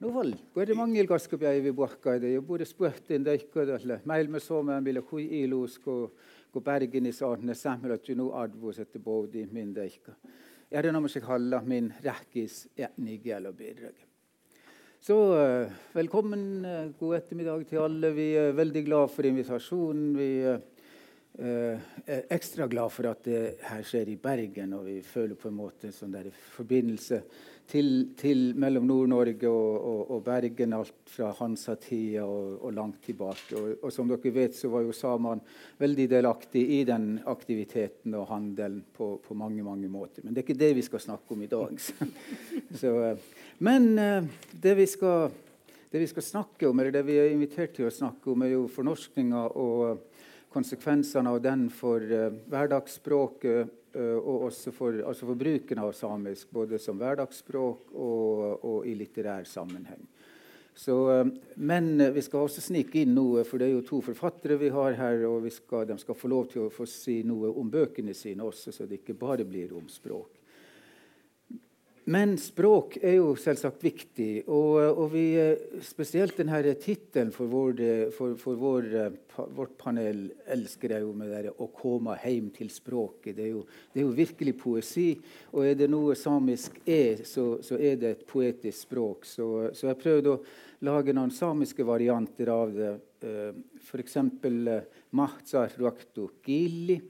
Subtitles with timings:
[0.00, 4.00] no val, kuitenkin mangilkaskapäivi puhkaida ja puhdas puhtiin teikkodalle.
[4.04, 6.12] Mäilmä Suomeen millä kui ilus, kun
[6.54, 8.98] kun Bergen i saarne samhället ju nu advus että
[9.32, 10.12] i min teikka.
[10.70, 13.22] Erinomaisesti halla min rähkis etnig
[13.56, 13.94] birreg.
[15.00, 16.66] Så uh, velkommen,
[16.98, 18.14] god ettermiddag til alle.
[18.14, 20.16] Vi er veldig glad for invitasjonen.
[20.16, 20.60] Vi er
[22.30, 25.86] ekstra glad for at det her skjer i Bergen, og vi føler på en måte
[25.86, 27.22] en sånn der forbindelse
[27.70, 27.88] til,
[28.18, 33.56] til mellom Nord-Norge og, og, og, Bergen, alt fra Hansa-tida og, og, langt tilbake.
[33.80, 35.44] Og, som dere vet, så var jo samene
[35.80, 40.24] veldig delaktig i den aktiviteten og handelen på, på, mange mange måter.
[40.24, 41.80] Men det er ikke det vi skal snakke om i dag.
[41.80, 42.10] så,
[42.84, 42.92] Så,
[43.64, 44.26] men eh,
[44.60, 45.30] det vi, skal,
[45.92, 48.56] det vi skal snakke om, eller det vi er invitert til å snakke om, er
[48.56, 50.13] jo fornorskninga og
[50.54, 56.50] konsekvensene av den for uh, hverdagsspråket uh, og også for, altså for, bruken av samisk,
[56.54, 60.06] både som hverdagsspråk og, og i litterær sammenheng.
[60.74, 64.58] Så, uh, men vi skal også snike inn noe, for det er jo to forfattere
[64.62, 67.70] vi har her, og skal, de skal få lov til å få si noe om
[67.70, 70.33] bøkene sine også, så det ikke bare blir om språk.
[72.04, 74.42] Men språk er jo selvsagt viktig.
[74.52, 75.24] Og, og vi,
[75.84, 77.80] spesielt denne tittelen for, vår,
[78.12, 78.88] for, for vår,
[79.56, 83.32] vårt panel elsker jeg jo med det 'Å komme hjem til språket'.
[83.32, 85.08] Det er, jo, det er, jo, virkelig poesi.
[85.56, 89.24] Og er det noe samisk er, så, så er det et poetisk språk.
[89.24, 90.42] Så, så jeg prøvde å
[90.84, 92.94] lage noen samiske varianter av det.
[93.24, 94.18] Uh, F.eks.
[94.44, 94.80] Uh,
[95.16, 97.00] Mahtsar ruaktu Gili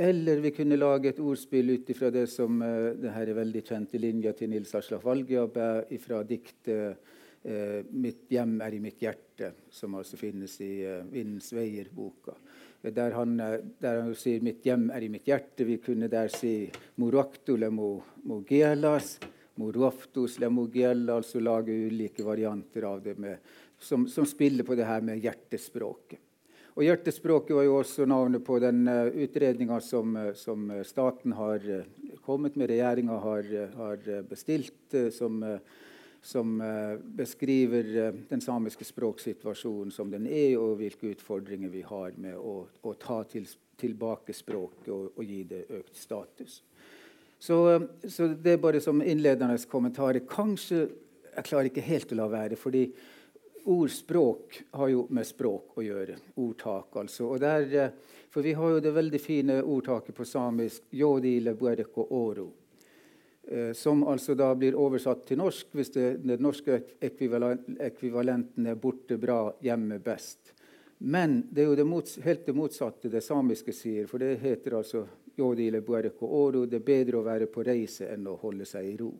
[0.00, 3.62] eller vi kunne lage et ordspill ut ifra det som uh, det her er veldig
[3.66, 5.68] kjente linja til Nils Aslak Valgjabe
[6.02, 7.16] fra diktet uh,
[7.48, 12.34] 'Mitt hjem er i mitt hjerte', som altså finnes i 'Vindens veier'-boka.
[12.82, 13.36] Der han,
[13.80, 15.64] der han sier 'mitt hjem er i mitt hjerte'.
[15.64, 19.18] Vi kunne der si 'morakto le mo, mo gelas',
[19.56, 23.38] 'moroftos le mo altså lage ulike varianter av det med,
[23.78, 26.18] som, som spiller på det her med hjertespråket.
[26.78, 31.64] Og Hjertespråket var jo også navnet på den eh, utredninga som, uh, som, staten har
[32.22, 35.40] kommet med, regjeringa har, har, bestilt, som,
[36.22, 36.52] som
[37.18, 42.94] beskriver den samiske språksituasjonen som den er, og hvilke utfordringer vi har med å, å
[43.00, 43.48] ta til,
[43.80, 46.60] tilbake språket og, og, gi det økt status.
[47.40, 47.58] Så,
[48.06, 50.22] så, det er bare som innledende kommentarer.
[50.30, 50.84] Kanskje
[51.32, 52.56] Jeg klarer ikke helt å la være.
[52.56, 52.90] fordi
[53.68, 56.16] ordspråk har jo med språk å gjøre.
[56.40, 57.34] Ordtak, altså.
[57.38, 57.90] Der, eh,
[58.30, 62.52] for vi har jo det veldig fine ordtaket på samisk oro'.
[63.50, 69.18] Eh, som altså da blir oversatt til norsk hvis det, den norske ekvivalenten er 'borte
[69.18, 70.52] bra, hjemme best'.
[70.98, 74.06] Men det er jo det mots, helt det motsatte det samiske sier.
[74.06, 75.06] For det heter altså
[75.38, 76.66] oro'.
[76.66, 79.12] Det er bedre å være på reise enn å holde seg i ro.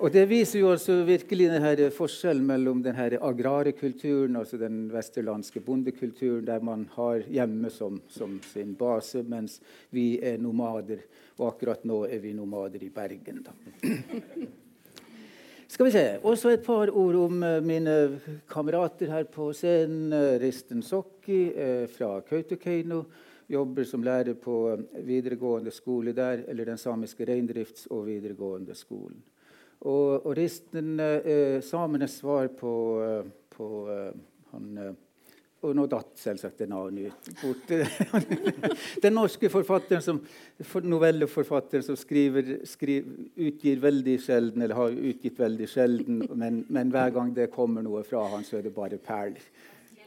[0.00, 5.60] Og Det viser jo altså virkelig denne forskjellen mellom denne agrare kulturen, altså den vesterlandske
[5.60, 9.58] bondekulturen, der man har hjemme som, som, sin base, mens
[9.92, 11.02] vi er nomader.
[11.36, 13.42] Og akkurat nå er vi nomader i Bergen.
[13.44, 13.52] Da.
[15.74, 16.04] Skal vi se.
[16.24, 17.96] Også et par ord om uh, mine
[18.48, 20.14] kamerater her på scenen.
[20.40, 23.02] Risten Sokki uh, fra Kautokeino.
[23.52, 24.56] Jobber som lærer på
[25.04, 29.20] videregående skole der, eller den samiske reindrifts- og videregående skolen.
[29.80, 32.72] Og, og risten, eh, samenes svar på,
[33.04, 34.10] eh, på eh,
[34.52, 34.98] han eh,
[35.60, 37.26] og nå datt selvsagt en navnet ut.
[37.42, 37.72] Bort.
[39.04, 40.22] Den norske forfatteren som,
[40.88, 47.12] novelleforfatteren som skriver, skriver, utgir veldig sjelden, eller har utgitt veldig sjelden, men, men, hver
[47.12, 49.44] gang det kommer noe fra han, så er det bare perler.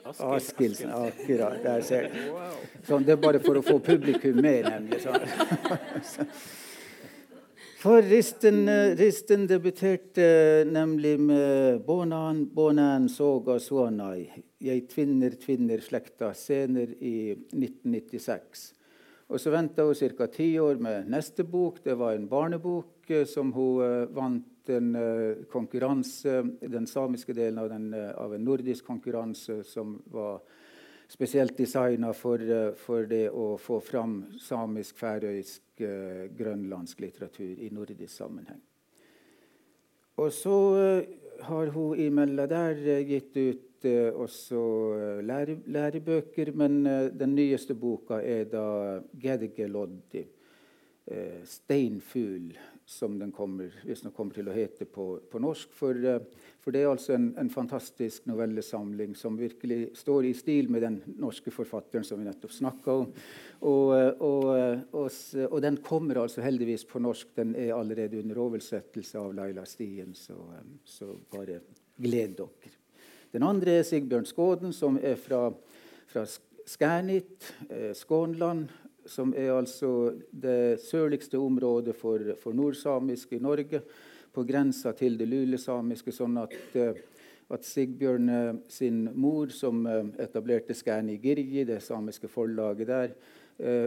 [0.04, 0.90] Askildsen.
[0.90, 1.62] Akkurat.
[1.64, 2.18] Der ser du.
[2.90, 5.04] Sånn, det er bare for å få publikum med, nemlig.
[5.06, 6.34] Sånn.
[7.84, 14.30] For Risten, Risten debuterte nemlig med 'Bonan, bonan, soga, suanai',
[14.62, 18.74] 'Jeg tvinner, tvinner slekta', senere i 1996.
[19.30, 20.26] Og Så venta hun ca.
[20.28, 21.84] ti år med neste bok.
[21.84, 24.96] Det var en barnebok eh, som hun uh, vant en
[25.52, 30.40] konkurranse, den samiske delen av, den, av en nordisk konkurranse som var
[31.08, 32.42] spesielt designa for,
[32.80, 38.62] for, det å få fram samisk, færøysk uh, grønlandsk litteratur i nordisk sammenheng.
[40.22, 44.60] Og så uh, har hun imellom der gitt ut også
[45.28, 46.86] lære, lærebøker, men
[47.20, 50.24] den nyeste boka er da 'Gedgeloddi'.
[51.44, 52.56] 'Steinfugl',
[52.86, 55.72] som den kommer, hvis den kommer til å hete på, på norsk.
[55.76, 56.00] For,
[56.64, 61.00] for, det er altså en, en, fantastisk novellesamling som virkelig står i stil med den
[61.20, 63.10] norske forfatteren som vi nettopp snakka om.
[63.68, 63.92] Og,
[64.24, 64.48] og,
[64.96, 65.10] og,
[65.50, 67.34] og, den kommer altså heldigvis på norsk.
[67.36, 70.38] Den er allerede under oversettelse av Laila Stien, så,
[70.88, 71.60] så bare
[72.00, 72.74] gled dere.
[73.34, 75.48] Den andre er Sigbjørn Skåden, som er fra,
[76.08, 76.24] fra
[76.70, 78.70] Skærnit, eh, Skånland,
[79.06, 83.82] som er altså det sørligste området for, for nordsamisk i Norge,
[84.34, 86.12] på grensa til det lulesamiske.
[86.12, 86.94] sånn at, eh,
[87.50, 89.86] at Sigbjørn eh, sin mor, som
[90.20, 93.16] etablerte Skæni Girgi, det samiske forlaget der,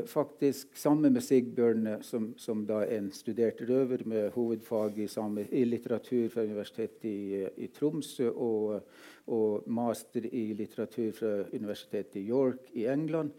[0.06, 5.64] faktisk sammen med Sigbjørn, som, som da en studert røver med hovedfag i, same, i
[5.64, 8.86] litteratur fra Universitetet i, i Tromsø og,
[9.26, 13.34] og master i litteratur fra universitetet i York i England.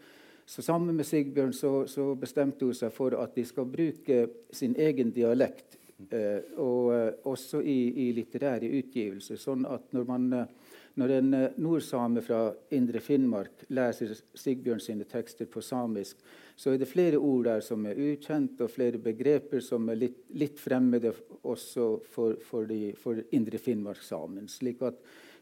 [0.48, 4.22] Så Sammen med Sigbjørn så, så, bestemte hun seg for at de skal bruke
[4.52, 5.76] sin egen dialekt.
[5.98, 9.38] Eh, og eh, også i, i, litterære utgivelser.
[9.40, 15.48] Sånn at når, man, eh, når en nordsame fra Indre Finnmark leser Sigbjørn sine tekster
[15.50, 16.22] på samisk,
[16.54, 20.20] så er det flere ord der som er ukjent, og flere begreper som er litt,
[20.38, 21.12] litt fremmede
[21.42, 24.46] også for, for, de, for Indre Finnmark-samen.
[24.46, 24.84] slik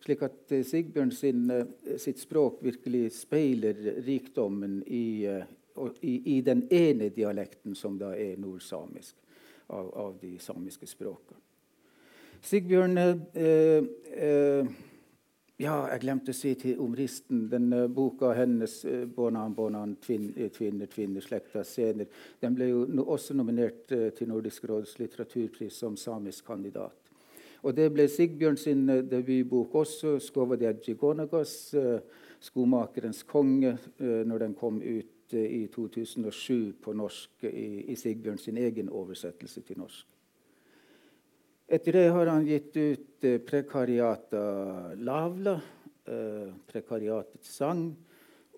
[0.06, 1.52] slik at Sigbjørn sin,
[1.98, 3.76] sitt språk virkelig speiler
[4.06, 9.25] rikdommen i, i, i, den ene dialekten som da er nordsamisk
[9.66, 11.40] av, av de samiske språkene.
[12.46, 14.76] Sigbjørn eh, eh,
[15.56, 17.46] Ja, jeg glemte å si til om Risten.
[17.48, 22.10] Den uh, boka hennes, uh, 'Bonan Bonan tvin, tvinner, tvinner, slekta scener',
[22.44, 27.06] den ble jo også nominert til Nordisk råds litteraturpris som samisk kandidat.
[27.66, 32.00] Og det ble Sigbjørn sin eh, debutbok også, 'Skovadjadjigonagas', eh,
[32.40, 38.58] 'Skomakerens konge', eh, når den kom ut i 2007 på norsk i, i Sigbjørn sin
[38.60, 40.06] egen oversettelse til norsk.
[41.66, 45.60] Etter det har han gitt ut eh, 'Prekariata Lavla',
[46.06, 47.96] eh, 'Prekariatets sang',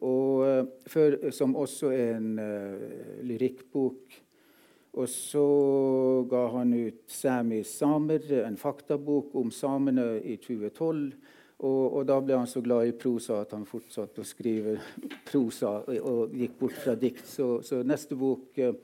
[0.00, 4.18] og, eh, for, som også er en eh, lyrikkbok
[4.98, 11.12] og så ga han ut 'Sami samer', en faktabok om samene, i 2012.
[11.58, 14.76] Og, og, da ble han så glad i prosa at han fortsatte å skrive
[15.26, 17.26] prosa og, og gikk bort fra dikt.
[17.26, 18.76] Så, så neste bok eh,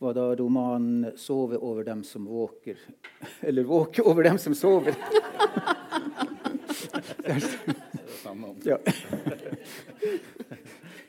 [0.00, 2.78] var da romanen 'Sove over dem som våker'.
[3.48, 4.96] Eller 'Våke over dem som sover'.
[8.64, 8.78] ja.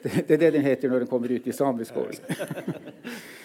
[0.03, 1.95] Det, det er det den heter når den kommer ut i samisk.
[1.95, 2.21] Også.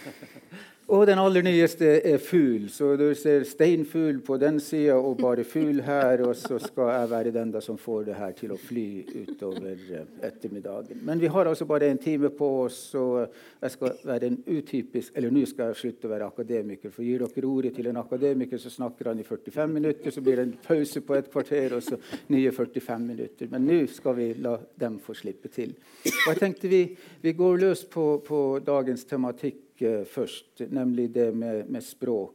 [0.88, 2.62] Og den aller nyeste er fugl.
[2.72, 6.22] Så du ser steinfugl på den sida og bare fugl her.
[6.24, 9.74] Og så skal jeg være den da som får det her til å fly utover
[9.76, 11.02] eh, ettermiddagen.
[11.04, 15.12] Men vi har altså bare en time på oss, så jeg skal være en utypisk
[15.16, 16.94] Eller nå skal jeg slutte å være akademiker.
[16.94, 20.10] For gir dere ordet til en akademiker, så snakker han i 45 minutter.
[20.10, 22.00] Så blir det en pause på et kvarter, og så
[22.32, 23.52] nye 45 minutter.
[23.52, 25.76] Men nå skal vi la dem få slippe til.
[26.08, 26.84] Og jeg tenkte vi,
[27.20, 29.66] vi går løs på, på dagens tematikk
[30.08, 32.34] først, nemlig det med, med språk.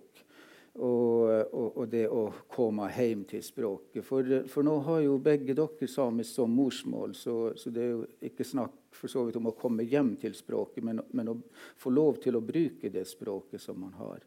[0.74, 4.02] Og, og, og, det å komme hjem til språket.
[4.08, 8.08] For, for, nå har jo begge dere samisk som morsmål, så, så, det er jo
[8.26, 11.38] ikke snakk for så vidt om å komme hjem til språket, men, men å
[11.78, 14.26] få lov til å bruke det språket som man har.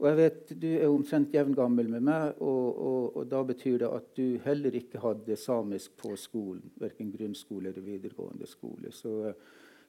[0.00, 3.90] Og jeg vet Du er omtrent jevngammel med meg, og, og, og, da betyr det
[3.92, 6.72] at du heller ikke hadde samisk på skolen.
[6.80, 8.92] Verken grunnskole eller videregående skole.
[8.96, 9.34] Så,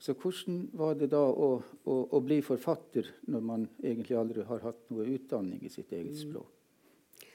[0.01, 4.63] så hvordan var det da å, å, å, bli forfatter når man egentlig aldri har
[4.63, 6.21] hatt noe utdanning i sitt eget mm.
[6.23, 7.27] språk?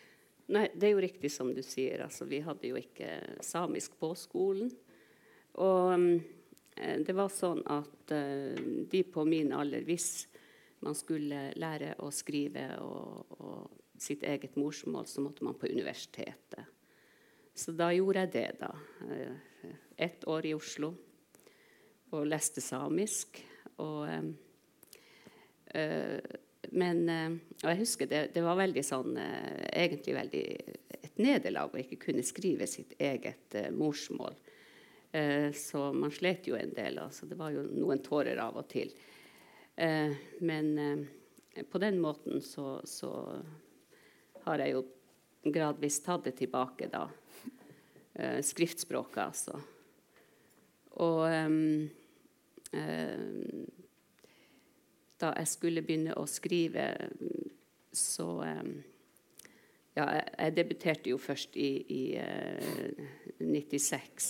[0.51, 2.03] Nei, Det er jo riktig som du sier.
[2.03, 4.75] Altså, vi hadde jo ikke samisk på skolen.
[5.63, 8.59] Og eh, det var sånn at uh,
[8.91, 10.27] de på min alder, hvis
[10.83, 16.67] man skulle lære å skrive og, og sitt eget morsmål, så måtte man på universitetet.
[17.55, 18.75] Så da gjorde jeg det, da.
[19.07, 20.97] Uh, ett år i Oslo
[22.15, 23.41] og leste samisk.
[23.83, 24.09] Og,
[25.75, 26.21] øh,
[26.73, 27.33] men øh,
[27.63, 30.45] Og jeg husker det, det var veldig sånn Egentlig veldig
[31.03, 34.35] et nederlag å ikke kunne skrive sitt eget morsmål.
[35.55, 36.99] så man slet jo en del.
[36.99, 37.27] Altså.
[37.27, 38.91] Det var jo noen tårer av og til.
[40.41, 41.07] men
[41.71, 43.41] på den måten så, så
[44.45, 44.83] har jeg jo
[45.55, 47.07] gradvis tatt det tilbake, da.
[48.43, 49.63] skriftspråket, altså.
[51.05, 51.89] Og um,
[52.73, 53.67] um,
[55.21, 56.91] da jeg skulle begynne å skrive,
[57.93, 58.77] så um,
[59.97, 62.99] Ja, jeg, jeg, debuterte jo først i, i uh,
[63.41, 64.27] 96.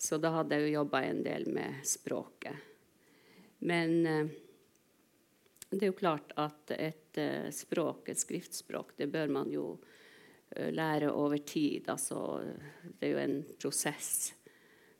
[0.00, 2.70] Så da hadde jeg jo jobba en del med språket.
[3.68, 4.30] Men uh,
[5.68, 9.74] det er jo klart at et uh, språk, et skriftspråk, det bør man jo
[10.54, 11.88] lære over tid.
[11.90, 12.16] Altså,
[12.84, 14.30] det er jo en prosess.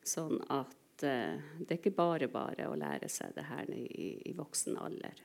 [0.04, 4.34] Sånn at eh, det er ikke bare bare å lære seg det her i, i
[4.36, 5.22] voksen alder.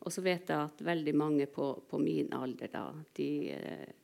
[0.00, 3.30] Og så vet jeg at veldig mange på, på min alder da, de,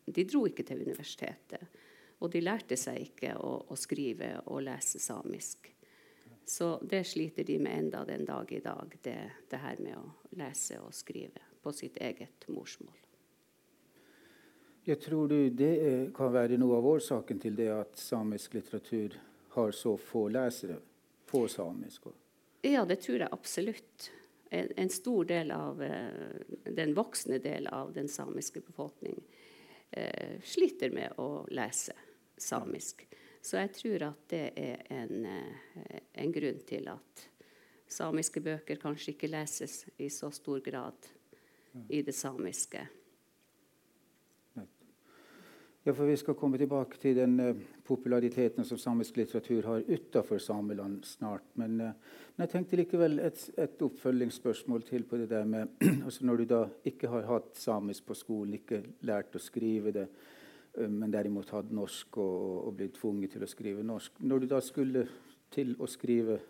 [0.04, 1.80] de, dro ikke til universitetet.
[2.20, 5.70] Og de lærte seg ikke å, å skrive og lese samisk.
[6.46, 9.18] Så det sliter de med enda den dag i dag, det,
[9.50, 12.94] det her med å lese og skrive på sitt eget morsmål.
[14.86, 15.72] Jeg tror du det
[16.14, 19.16] kan være noe av årsaken til det at samisk litteratur
[19.56, 20.76] har så få lesere
[21.26, 22.02] på samisk?
[22.62, 24.10] Ja, det tror jeg absolutt.
[24.50, 29.22] En, en stor del av eh, den voksne del av den samiske befolkning
[29.90, 31.96] eh, sliter med å lese
[32.36, 33.06] samisk.
[33.40, 37.24] Så jeg tror at det er en, eh, en, grunn til at
[37.88, 41.10] samiske bøker kanskje ikke leses i så stor grad
[41.88, 42.84] i det samiske.
[45.86, 50.38] Ja, for Vi skal komme tilbake til den uh, populariteten som samisk litteratur har utenfor
[50.42, 51.44] Sameland snart.
[51.54, 51.92] Men, uh,
[52.34, 55.68] men, jeg tenkte likevel et, et, oppfølgingsspørsmål til på det der med
[56.04, 60.08] altså Når du da ikke har hatt samisk på skolen, ikke lært å skrive det,
[60.76, 64.20] Eh, men derimot hatt norsk og, og, blitt tvunget til å skrive norsk.
[64.20, 65.06] Når du da skulle
[65.54, 66.40] til å skrive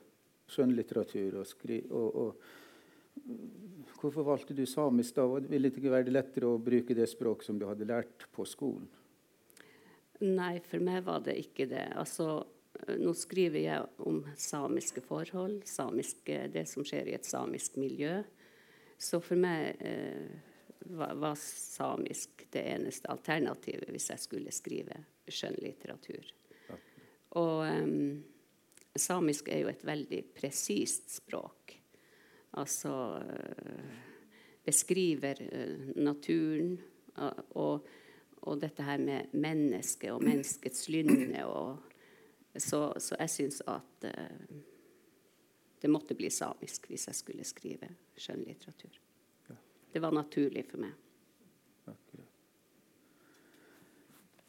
[0.51, 2.55] skjønnlitteratur og, skri, og, og
[3.97, 5.25] Hvorfor valgte du samisk da?
[5.25, 8.85] Ville det ikke være lettere å bruke det språk som du hadde lært på skolen?
[10.25, 11.89] Nei, for meg var det ikke det.
[11.99, 12.41] Altså,
[13.01, 18.21] nå skriver jeg om samiske forhold, samiske, det som skjer i et samisk miljø.
[18.97, 20.55] Så for meg eh,
[20.97, 26.33] var, var, samisk det eneste alternativet hvis jeg skulle skrive skjønnlitteratur.
[26.71, 26.79] Ja.
[27.43, 28.25] Og um,
[28.97, 31.77] samisk er jo et veldig presist språk.
[32.57, 33.97] Altså uh,
[34.65, 36.77] beskriver uh, naturen
[37.19, 37.89] uh, og,
[38.47, 41.45] og, dette her med mennesket og menneskets lynne.
[42.57, 44.07] Så, så, jeg syns at
[45.83, 48.97] det måtte bli samisk hvis jeg skulle skrive skjønnlitteratur.
[49.93, 50.95] Det var naturlig for meg.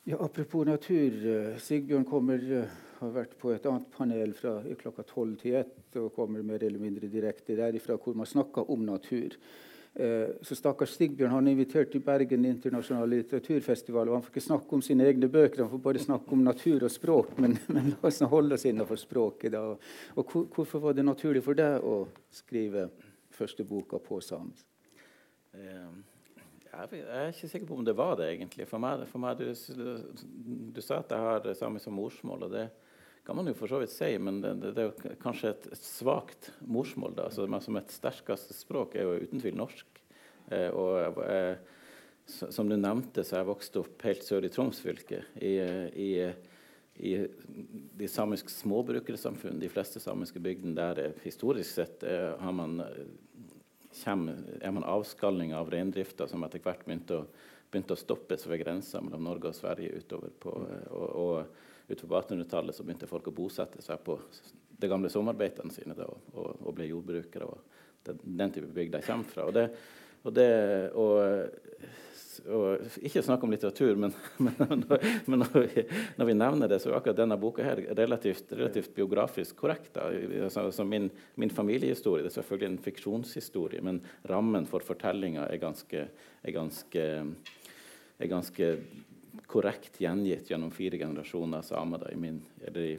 [0.09, 1.15] Ja, apropos natur.
[1.27, 5.97] Eh, Sigbjørn kommer, eh, har vært på et annet panel fra klokka tolv til ett
[5.99, 9.35] og kommer mer eller mindre direkte derifra hvor man snakker om natur.
[9.99, 14.09] Eh, så stakkars Sigbjørn han er invitert til Bergen internasjonale litteraturfestival.
[14.09, 16.83] og Han får ikke snakke om sine egne bøker, han får bare snakke om natur
[16.85, 17.31] og språk.
[17.41, 19.55] Men, men la oss holde oss innenfor språket.
[19.55, 19.63] da.
[20.15, 22.91] Og Hvorfor var det naturlig for deg å skrive
[23.33, 24.67] første boka på samisk?
[25.57, 25.89] Eh,
[26.67, 28.67] jeg er ikke sikker på om det var det, egentlig.
[28.69, 32.67] For meg, for meg du, du, sa at jeg har samisk som morsmål, og det
[33.27, 35.83] kan man jo for så vidt si, men det, det, er jo kanskje et, et
[35.83, 37.15] svakt morsmål.
[37.17, 40.03] da, så Som et sterkeste språk er jo uten tvil norsk.
[40.47, 41.57] Eh, og eh,
[42.27, 45.25] Som du nevnte, så jeg vokst opp helt sør i Troms fylke.
[45.41, 45.57] i,
[46.07, 46.11] i
[46.97, 47.11] i
[47.93, 52.01] de samiske småbrukersamfunn, de fleste samiske bygdene der historisk sett
[52.41, 52.79] har man
[54.03, 57.25] kommer, er man avskalling av reindrifta, som etter hvert begynte å,
[57.71, 60.53] begynte å stoppes ved grensa mellom Norge og Sverige utover på,
[60.89, 64.17] og, og utover på 1800-tallet så begynte folk å bosette seg på
[64.77, 67.47] de gamle sommerbeitene sine da, og, og, ble jordbrukere.
[67.47, 69.47] og Den type bygd de kommer fra.
[69.47, 69.69] Og, det,
[70.23, 70.49] og, det,
[70.93, 71.15] og
[72.45, 74.13] og ikke snakk om litteratur, men,
[74.45, 74.83] men,
[75.25, 75.83] men når, vi,
[76.19, 79.97] når, vi, nevner det, så er akkurat denne boka her relativt, relativt biografisk korrekt.
[79.97, 85.61] Altså, altså min, min, familiehistorie det er selvfølgelig en fiksjonshistorie, men rammen for fortellinga er
[85.61, 87.07] ganske, er, ganske,
[88.19, 88.71] er ganske
[89.45, 92.03] korrekt gjengitt gjennom fire generasjoner samer.
[92.03, 92.97] Da, min, eller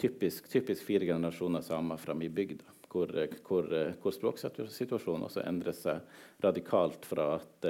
[0.00, 2.62] typisk, typisk fire generasjoner samer fra min bygd.
[2.90, 3.12] Hvor,
[3.46, 3.68] hvor,
[4.02, 7.68] hvor språksituasjonen også endrer seg radikalt fra at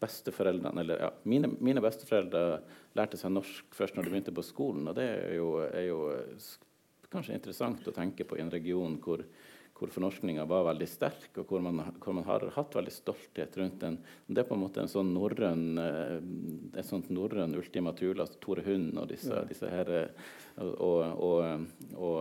[0.00, 2.62] besteforeldrene eller ja, mine, mine, besteforeldre
[2.96, 4.86] lærte seg norsk først når de begynte på skolen.
[4.88, 6.00] Og det er jo, er jo
[7.12, 9.24] kanskje interessant å tenke på i en region hvor,
[9.78, 13.80] hvor fornorskninga var veldig sterk, og hvor man, hvor man, har hatt veldig stolthet rundt
[13.84, 13.98] den.
[14.26, 16.18] Det er på en måte en sånn norrøn eh,
[16.80, 19.44] et sånt norrøn Ultima Thule, altså Tore Hund og disse, ja.
[19.46, 19.86] disse her,
[20.58, 21.40] og, og,
[21.94, 22.20] og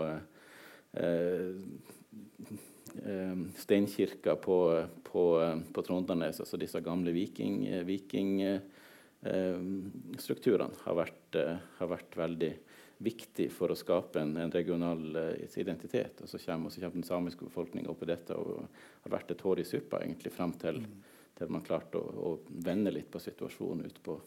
[1.01, 1.51] eh,
[3.01, 4.57] eh, steinkirker på,
[5.09, 5.23] på,
[5.73, 8.61] på Trondanes, altså disse gamle vikingstrukturene, viking, eh,
[10.85, 12.53] har, vært, eh, har vært veldig
[12.97, 16.21] viktig for å skape en, en regional uh, identitet.
[16.21, 18.63] Og så kommer, så kommer den samiske befolkninga oppi dette og
[19.03, 20.95] har vært et hår i suppa egentlig frem til, mm.
[21.37, 22.31] til man klarte å, å,
[22.65, 24.17] vende litt på situasjonen ut på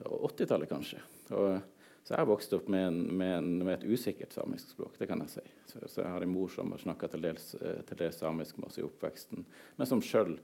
[0.00, 1.02] 80-tallet, kanskje.
[1.36, 1.60] Og
[2.02, 5.06] Så jeg har vokst opp med, en, med, en, med, et usikkert samisk språk, det
[5.06, 5.42] kan jeg si.
[5.68, 8.70] Så, så jeg har en mor som har snakka til, eh, til dels samisk med
[8.70, 9.44] oss i oppveksten,
[9.76, 10.38] men som sjøl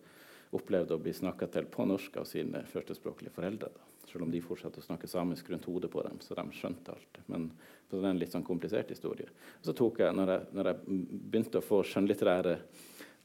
[0.54, 3.73] opplevde å bli snakka til på norsk av sine førstespråklige foreldre.
[3.73, 3.87] Da.
[4.07, 7.21] Selv om de fortsatte å snakke samisk rundt hodet på dem, så de skjønte alt.
[7.27, 7.49] Men
[7.91, 9.29] det er en litt sånn komplisert historie.
[9.63, 12.57] Så tok jeg, når jeg, når jeg begynte å få skjønnlitterære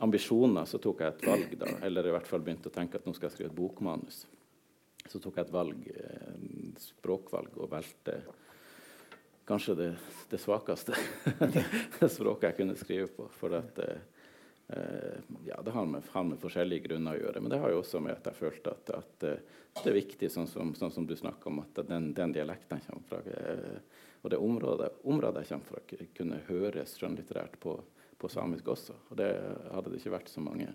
[0.02, 3.06] ambisjoner, så tok jeg et valg, da, eller i hvert fall begynte å tenke at
[3.06, 4.24] nå skal jeg skrive et bokmanus.
[5.10, 8.18] Så tok jeg et valg, et språkvalg og valgte
[9.50, 9.90] kanskje det,
[10.32, 10.96] det svakeste
[12.16, 13.28] språket jeg kunne skrive på.
[13.36, 14.11] For at, eh,
[15.48, 17.42] ja, det har med, har med, forskjellige grunner å gjøre.
[17.42, 20.30] Men det har jo også med at jeg følte at, at eh, det er viktig,
[20.32, 24.30] sånn som, sånn som, du snakker om, at den, den dialekten kommer fra, eh, og
[24.30, 27.80] det området, området jeg kommer fra, kunne høres skjønnlitterært på
[28.22, 28.96] på samisk også.
[29.10, 29.30] Og det
[29.74, 30.70] hadde det ikke vært så mange,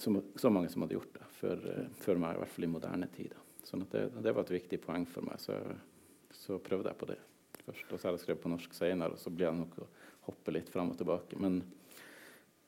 [0.00, 1.64] så, så mange som hadde gjort det før,
[2.00, 3.36] før, meg, i hvert fall i moderne tid.
[3.66, 5.58] Sånn det, det, var et viktig poeng for meg, så,
[6.32, 7.18] så, prøvde jeg på det
[7.66, 7.90] først.
[7.90, 9.90] Og så har jeg skrevet på norsk senere, og så blir det nok å
[10.30, 11.38] hoppe litt fram og tilbake.
[11.42, 11.60] Men,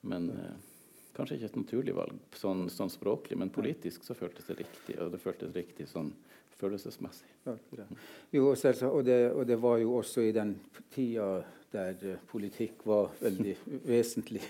[0.07, 0.57] men eh,
[1.17, 4.99] kanskje ikke et naturlig valg sånn, sånn, språklig, men politisk så føltes det riktig.
[5.03, 6.13] Og det føltes riktig sånn
[6.59, 7.31] følelsesmessig.
[7.47, 7.55] Ja,
[8.35, 10.57] jo, og, det, og det var jo også i den
[10.95, 11.39] tida
[11.73, 13.55] der eh, politikk var veldig
[13.93, 14.43] vesentlig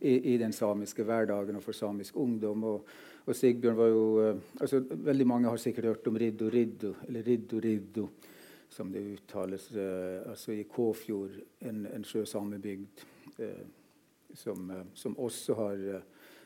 [0.00, 2.64] i, i, den samiske hverdagen og for samisk ungdom.
[2.64, 2.92] Og,
[3.26, 7.26] og Sigbjørn var jo eh, altså, Veldig mange har sikkert hørt om Riddo Riddo, eller
[7.26, 8.06] Riddo Riddo,
[8.70, 9.66] som det uttales.
[9.74, 11.34] Uh, altså i Kåfjord,
[11.66, 13.02] en, en sjøsamebygd
[13.40, 13.64] uh,
[14.38, 15.84] som, uh, som, også har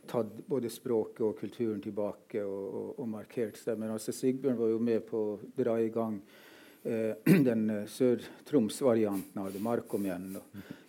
[0.08, 3.78] tatt både språket og kulturen tilbake og, og, og markert seg.
[3.80, 6.18] Men altså Sigbjørn var jo med på å dra i gang
[6.84, 10.36] Eh, den eh, Sør-Troms-varianten av det, Markom igjen,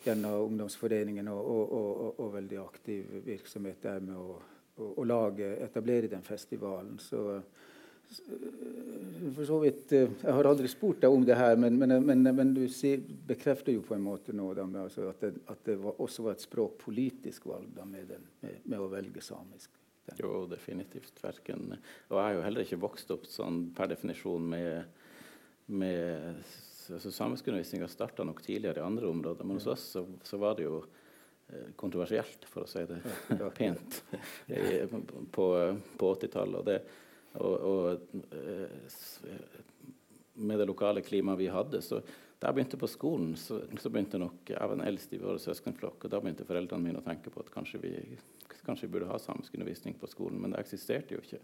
[0.04, 4.36] gjennom ungdomsforeningen og, og, og, og, veldig aktiv virksomhet der med å,
[4.92, 6.98] å lage, etablere den festivalen.
[7.00, 7.40] Så,
[9.36, 12.54] for så vidt Jeg har aldri spurt deg om det her, men, men, men, men
[12.56, 15.98] du sier, bekrefter jo på en måte nå da, altså at, det, at det var,
[16.04, 19.72] også var et språkpolitisk valg da, med, den, med, med, å velge samisk.
[20.06, 20.20] Den.
[20.22, 21.18] Jo, definitivt.
[21.24, 21.72] Verken.
[22.12, 24.86] Og jeg er jo heller ikke vokst opp sånn per definisjon med
[25.66, 26.44] med
[26.94, 30.68] altså Samiskundervisninga starta nok tidligere i andre områder, men hos oss så, så var det
[30.68, 30.82] jo
[31.50, 33.00] eh, kontroversielt, for å si det
[33.60, 34.04] pent,
[35.38, 35.48] på,
[35.98, 36.92] på 80-tallet.
[37.44, 39.50] Og, og, eh,
[40.36, 42.02] med det lokale klimaet vi hadde, så
[42.40, 45.40] da jeg begynte på skolen, så, så begynte nok Jeg var den eldste i vår
[45.42, 47.94] søskenflokk, og da begynte foreldrene mine å tenke på at kanskje vi,
[48.68, 51.40] kanskje vi burde ha samiskundervisning på skolen, men det eksisterte jo ikke.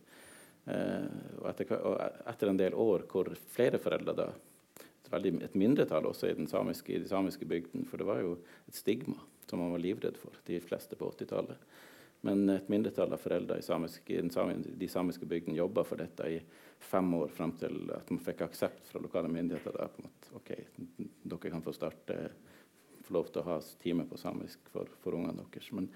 [0.69, 1.07] Eh,
[1.39, 1.95] og etter, og
[2.29, 4.27] etter, en del år hvor flere foreldre da
[4.81, 8.35] et, veldig, et mindretall også i, samiske, i de samiske bygdene, for det var jo
[8.67, 9.17] et stigma
[9.49, 11.71] som man var livredd for, de fleste på 80-tallet.
[12.27, 16.37] Men et mindretall av foreldre i, samiske, i de samiske bygdene jobba for dette i
[16.81, 19.77] fem år, frem til at man fikk aksept fra lokale myndigheter.
[19.77, 20.51] Da, på at ok,
[21.23, 22.17] dere kan få starte,
[23.01, 25.71] få lov til å ha time på samisk for, for ungene deres.
[25.77, 25.89] Men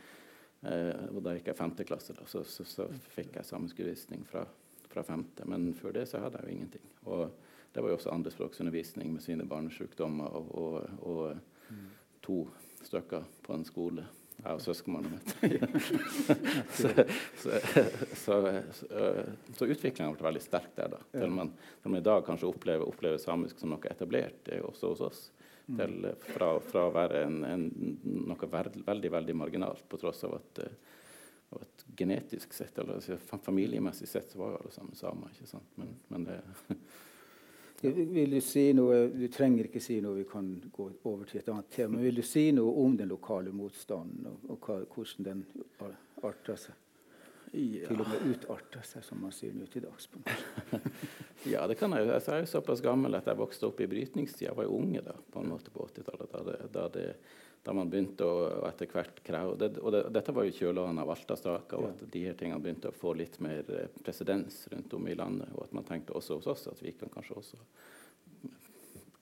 [0.66, 4.46] Eh, og da gikk jeg femte klasse, da, så, så, så fikk jeg samiskundervisning fra,
[4.90, 5.46] fra, femte.
[5.50, 6.88] Men før det så hadde jeg jo ingenting.
[7.06, 7.26] Og
[7.76, 11.90] det var jo også andrespråksundervisning med sine barnesykdommer og, og, og mm.
[12.26, 12.40] to
[12.86, 14.08] stykker på en skole.
[14.46, 15.32] Jeg og søskenbarnet mitt.
[16.78, 16.90] så,
[17.42, 17.56] så,
[18.14, 18.36] så,
[19.58, 20.92] så utviklinga ble veldig sterk der.
[20.94, 21.00] da.
[21.16, 21.50] Til man,
[21.82, 25.02] når man i dag kanskje opplever, opplever samisk som noe etablert, det er også hos
[25.08, 25.24] oss.
[25.66, 25.80] Mm.
[25.80, 27.64] til, fra, fra, å være en, en,
[28.30, 33.18] noe veld, veldig veldig marginalt, på tross av at, uh, at genetisk sett, eller altså,
[33.42, 35.34] familiemessig sett, så var jo alle sammen samer.
[35.34, 35.74] ikke sant?
[35.82, 36.38] Men, men det
[37.82, 41.52] vil du si noe, du trenger ikke si noe, vi kan gå over til et
[41.52, 42.00] annet tema.
[42.02, 45.46] Vil du si noe om den lokale motstanden, og, og hva, hvordan den
[46.24, 46.82] arter seg?
[47.56, 47.88] Ja.
[47.88, 50.10] Til og med utarter seg, som man sier nå til dags.
[51.54, 52.10] ja, det kan jeg.
[52.10, 54.50] Altså, jeg er jo såpass gammel at jeg vokste opp i brytningstida.
[54.50, 56.34] Jeg var jo unge da, på en måte på 80-tallet.
[56.74, 57.06] Da, da,
[57.66, 61.12] da, man begynte å etter hvert kreve det, Og det, dette var jo kjølvannet av
[61.16, 65.08] Alta-saka, og at de her tingene begynte å få litt mer eh, presedens rundt om
[65.10, 65.50] i landet.
[65.58, 67.62] Og at man tenkte også hos oss at vi kan kanskje også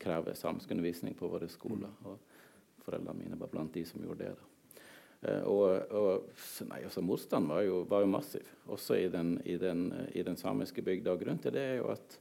[0.04, 1.94] kreve samisk undervisning på våre skoler.
[2.04, 2.10] Mm.
[2.12, 4.34] Og foreldrene mine var blant de som gjorde det.
[4.36, 4.50] da.
[5.24, 9.56] Eh, og, og nei, altså Motstanden var jo, var jo, massiv, også i den, i,
[9.62, 11.16] den, i den, samiske bygda.
[11.22, 12.18] Grunnen til det er jo at,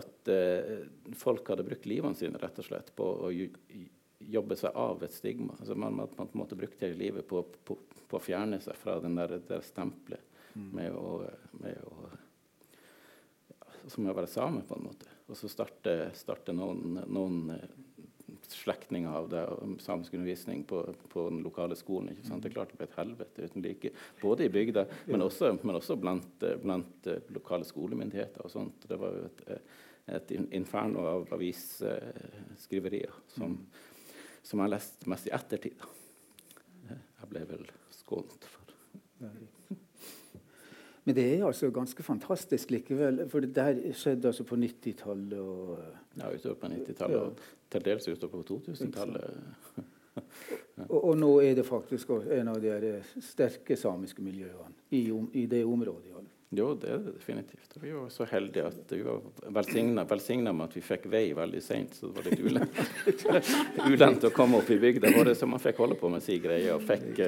[0.00, 0.88] at eh,
[1.20, 3.28] folk hadde brukt livene sine rett og slett på å
[4.18, 5.56] jobbe seg av et stigma.
[5.58, 8.98] Altså man, man, man måtte bruke hele livet på, på, på, å fjerne seg fra
[9.02, 10.22] den der, der stempelet
[10.54, 10.68] mm.
[10.76, 11.16] med å,
[11.60, 12.10] med å
[13.52, 15.10] ja, Som å være same, på en måte.
[15.28, 17.58] Og så starte, starte noen, noen
[18.48, 22.10] slektninger av det, og samisk undervisning på, på, den lokale skolen.
[22.12, 22.42] ikke sant?
[22.44, 23.92] Det er klart det ble et helvete uten like.
[24.20, 28.44] Både i bygda, men også, men også blant, blant, lokale skolemyndigheter.
[28.44, 28.86] og sånt.
[28.88, 29.40] Det var jo et,
[30.18, 33.58] et inferno av avisskriverier som,
[34.44, 35.88] som jeg har lest mest i ettertid.
[36.90, 38.64] Jeg ble vel skånt for
[41.04, 43.26] men det er altså ganske fantastisk likevel.
[43.28, 45.78] For det der skjedde altså på 90-tallet og
[46.16, 49.24] Ja, utover på 90-tallet og til dels utover på 2000-tallet.
[50.88, 55.02] og, og, nå er det faktisk en av de sterke samiske miljøene i,
[55.42, 56.13] i det området.
[56.56, 57.76] Jo, det er det definitivt.
[57.82, 59.20] Vi var så heldige at vi var
[60.08, 62.80] velsigna med at vi fikk vei veldig seint, så det var litt ulendt,
[63.92, 66.74] ulendt å komme opp i bygda vår, så man fikk holde på med si greie
[66.74, 67.22] og fikk,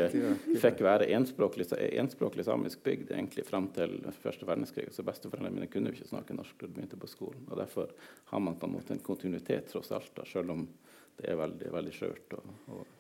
[0.63, 1.69] fikk være enspråklig,
[2.01, 4.89] enspråklig, samisk bygd egentlig fram til første verdenskrig.
[4.95, 7.47] Så besteforeldrene mine kunne jo ikke snakke norsk da de begynte på skolen.
[7.51, 7.95] og Derfor
[8.33, 10.69] har man på en måte en kontinuitet tross alt, da, selv om
[11.17, 12.39] det er veldig, veldig skjørt.
[12.39, 12.96] og, og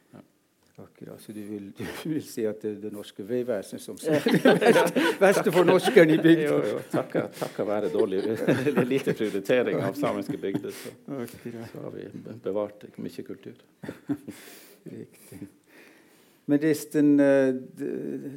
[0.78, 4.20] Akkurat, så du vil, du vil, si at det er det norske veivesenet som sier
[5.22, 6.50] verste for norskeren i bygda?
[6.50, 6.82] Jo, jo.
[6.92, 8.20] Takket være dårlig
[8.84, 10.92] lite prioritering av samiske bygder, så,
[11.72, 12.10] så har vi
[12.44, 13.56] bevart mye kultur.
[14.84, 15.46] Riktig.
[16.48, 17.54] Men Risten, eh,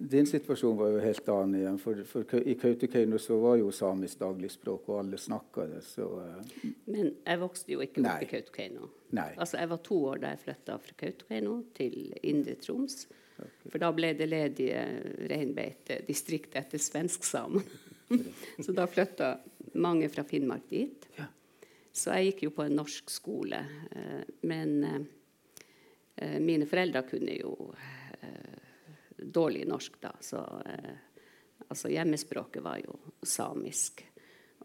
[0.09, 1.75] din situasjon var jo helt annen igjen.
[1.77, 5.81] For, for I Kautokeino så var jo samisk dagligspråk, og alle snakka det.
[5.85, 6.63] Så, uh...
[6.89, 8.89] Men jeg vokste jo ikke opp i Kautokeino.
[9.35, 11.99] Altså, jeg var to år da jeg flytta fra Kautokeino til
[12.31, 13.03] Indre Troms.
[13.35, 13.69] Okay.
[13.75, 14.81] For da ble det ledige
[15.29, 17.61] reinbeitedistrikt etter svensksamene.
[18.65, 19.35] så da flytta
[19.77, 21.05] mange fra Finnmark dit.
[21.19, 21.29] Ja.
[21.93, 23.61] Så jeg gikk jo på en norsk skole.
[23.93, 25.05] Eh, men
[26.41, 27.53] mine foreldre kunne jo
[29.21, 30.11] dårlig norsk, da.
[30.19, 30.95] Så eh,
[31.67, 34.05] altså hjemmespråket var jo samisk.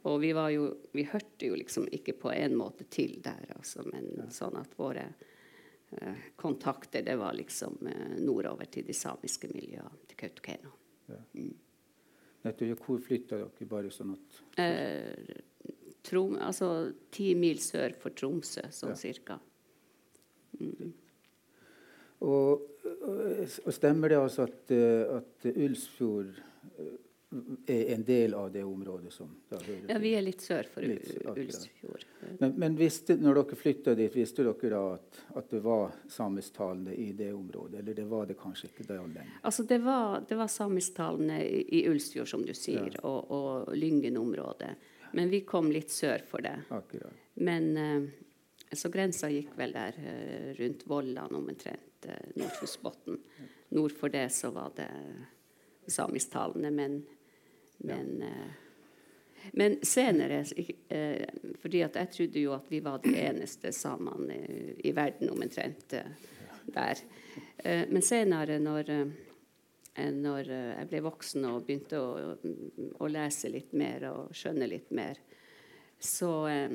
[0.04, 3.86] Og vi, var jo, vi hørte jo liksom ikke på en måte til der, altså,
[3.88, 4.26] men ja.
[4.32, 5.06] sånn at våre
[5.96, 10.74] eh, kontakter, det var liksom eh, nordover til de samiske miljøene, til Kautokeino.
[11.08, 11.20] Ja.
[11.38, 11.54] Mm.
[12.44, 15.38] Hvor flytta dere, bare sånn at eh,
[16.04, 18.98] Trom, Altså ti mil sør for Tromsø, sånn ja.
[19.00, 19.38] cirka.
[20.60, 20.92] Mm.
[22.24, 22.70] Og
[23.66, 26.30] og stemmer det altså at, eh, at Ulsfjord
[26.78, 26.92] eh,
[27.66, 30.87] er en del av det området som da hører Ja, vi er litt sør for
[30.87, 32.04] litt, Ulsfjord.
[32.38, 36.94] Men, men visste, når dere flytta dit, visste dere da at, at, det var samisktalende
[36.94, 37.80] i det området?
[37.82, 39.38] Eller det var det kanskje ikke da lenger?
[39.42, 43.02] Altså, det var, det var samisktalende i, i Ulsfjord, som du sier, ja.
[43.02, 44.74] og, og Lyngen-området.
[45.14, 46.56] Men vi kom litt sør for det.
[46.74, 47.26] Akkurat.
[47.34, 49.98] Men uh, så grensa gikk vel der
[50.58, 51.93] rundt Vollan omtrent
[52.34, 53.18] Nordkjosbotn.
[53.74, 54.90] Nord for det så var det
[55.86, 57.06] samisktalende, men,
[57.78, 58.26] men, ja.
[58.26, 58.60] Eh,
[59.52, 60.44] men senere
[60.88, 61.28] eh,
[61.60, 64.38] fordi at jeg trodde jo at vi var de eneste samene
[64.80, 66.30] i verden omtrent eh,
[66.64, 67.02] der.
[67.64, 68.88] Men senere, når,
[70.16, 75.20] når jeg ble voksen og begynte å, å, lese litt mer og skjønne litt mer,
[76.00, 76.70] så Eh,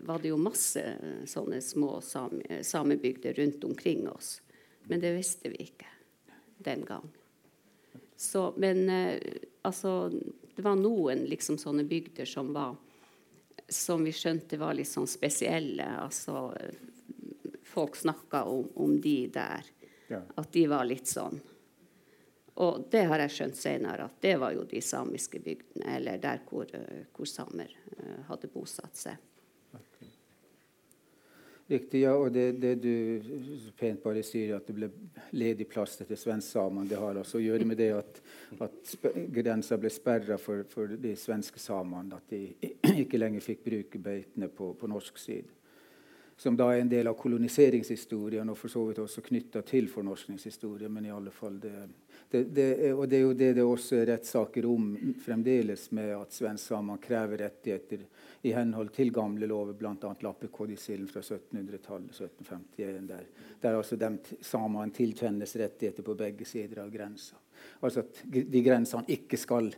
[0.00, 4.42] var det jo masse eh, sånne små same, samebygder rundt omkring oss.
[4.84, 5.88] Men det visste vi ikke
[6.58, 7.08] den gang.
[8.16, 9.20] Så, men eh,
[9.62, 10.10] altså
[10.56, 12.76] Det var noen liksom sånne bygder som var
[13.68, 15.84] Som vi skjønte var litt sånn spesielle.
[16.00, 16.54] Altså
[17.66, 19.66] Folk snakka om, om, de der.
[20.08, 20.22] Ja.
[20.34, 21.36] At de var litt sånn.
[22.62, 26.40] Og det har jeg skjønt senere, at det var jo de samiske bygdene, eller der
[26.48, 26.70] hvor,
[27.12, 27.74] hvor samer
[28.30, 29.18] hadde bosatt seg.
[31.68, 32.14] Riktig, ja.
[32.14, 34.88] Og det, det, du pent bare sier, at det ble
[35.34, 38.20] ledig plass til svensksamene, det har altså å gjøre med det at,
[38.62, 38.94] at
[39.34, 42.20] grensa ble sperra for, for, de svenske samene.
[42.20, 42.70] At de
[43.02, 45.50] ikke lenger fikk bruke beitene på, på, norsk side.
[46.38, 50.92] Som da er en del av koloniseringshistorien, og for så vidt også knytta til fornorskningshistorien.
[50.92, 51.74] Men i alle fall det,
[52.30, 54.88] det, det, og det er jo det det også er rettssaker om
[55.22, 58.02] fremdeles, med at svensksamene krever rettigheter
[58.46, 60.12] i henhold til gamle lover, bl.a.
[60.22, 62.10] Lappekodisillen fra 1700-tallet.
[62.10, 63.28] 1751, der,
[63.62, 64.10] der altså de
[64.44, 67.38] samene tilkjennes rettigheter på begge sider av grensa.
[67.80, 69.70] Altså at de grensene ikke skal,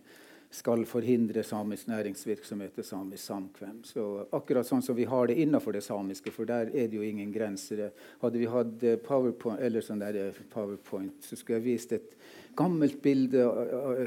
[0.51, 3.83] skal forhindre samisk næringsvirksomhet og samisk samkvem.
[3.85, 7.05] Så akkurat sånn som vi har det innenfor det samiske, for der er det jo
[7.05, 7.91] ingen grenser.
[8.23, 12.17] Hadde vi hatt PowerPoint, eller sånn der eh, PowerPoint, så skulle jeg vist et
[12.59, 13.45] gammelt bilde,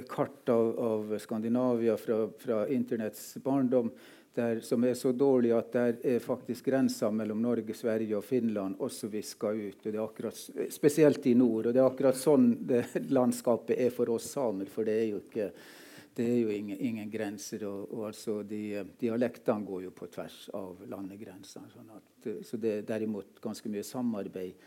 [0.10, 3.94] kart av, av Skandinavia fra, fra internetts barndom
[4.34, 8.80] der, som er så dårlig at der er faktisk grensa mellom Norge, Sverige og Finland
[8.80, 9.86] også viska ut.
[9.86, 11.68] og det er akkurat, Spesielt i nord.
[11.68, 12.54] og Det er akkurat sånn
[13.18, 14.72] landskapet er for oss samer.
[14.72, 15.52] For det er jo ikke
[16.16, 17.66] det er jo ingen, ingen grenser.
[17.68, 21.72] Og, og altså de, dialektene går jo på tvers av landegrensene.
[21.72, 21.92] Sånn
[22.46, 24.66] så det er derimot ganske mye samarbeid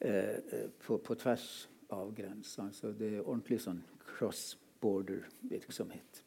[0.00, 1.48] eh, på, på, tvers
[1.94, 2.72] av grensene.
[2.74, 3.82] Så det er ordentlig sånn
[4.16, 6.22] cross border-virksomhet.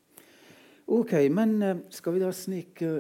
[0.90, 2.94] Ok, men eh, skal vi da snike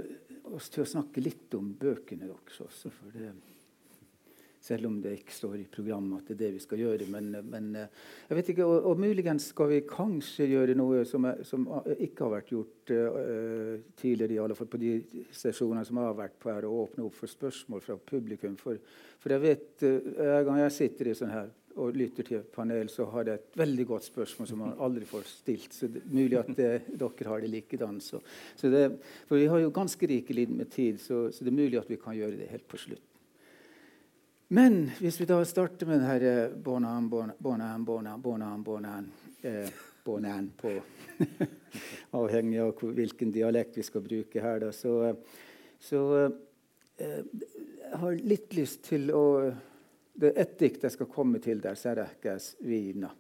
[0.50, 2.70] oss til å snakke litt om bøkene også?
[2.90, 3.32] For det
[4.70, 7.08] selv om det ikke står i programmet at det er det vi skal gjøre.
[7.12, 11.44] Men, men jeg vet ikke, og, og, muligens skal vi kanskje gjøre noe som, er,
[11.48, 11.66] som
[11.98, 14.96] ikke har vært gjort uh, tidligere, i alle fall på de
[15.36, 18.58] sesjonene som har vært på her, å åpne opp for spørsmål fra publikum.
[18.60, 18.82] For,
[19.22, 22.90] for jeg vet, uh, gang jeg sitter i sånn her og lytter til et panel,
[22.92, 25.76] så har jeg et veldig godt spørsmål som man aldri får stilt.
[25.76, 28.02] Så det er mulig at det, dere har det likedan.
[28.04, 28.20] Så,
[28.60, 28.84] så det,
[29.30, 32.00] for vi har jo ganske rikelig med tid, så, så det er mulig at vi
[32.02, 33.09] kan gjøre det helt på slutt.
[34.52, 39.70] Men hvis vi da starter med denne bonan, bonan, bonan, bonan, bonan, eh,
[40.58, 40.72] på
[42.18, 45.14] Avhengig av hvilken dialekt vi skal bruke her, da, så,
[45.78, 46.02] så
[46.98, 49.26] eh, jeg har litt lyst til å
[50.20, 53.14] Det er ett dikt jeg skal komme til der, Serekes vina'.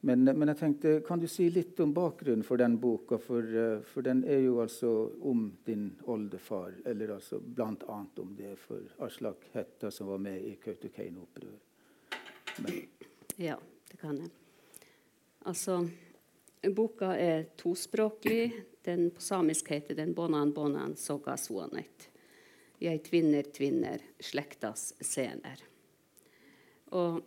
[0.00, 3.18] Men, men, jeg tenkte, kan du si litt om bakgrunnen for den boka?
[3.20, 8.54] For, eh, for den er jo altså om din oldefar, eller altså annet om det
[8.62, 11.60] for Aslak Hetta, som var med i Kautokeino-opprøret.
[13.36, 13.58] Ja,
[13.90, 14.30] det kan jeg.
[15.44, 15.88] Altså,
[16.76, 18.52] boka er tospråklig.
[18.84, 22.08] Den på samisk heter den 'Bonan bonan soga suanet'.
[22.80, 25.60] Jeg tvinner, tvinner, slektas sener.
[26.96, 27.20] Og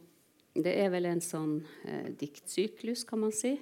[0.54, 1.56] det er vel en sånn
[1.89, 3.56] eh, diktsyklus, kan man si.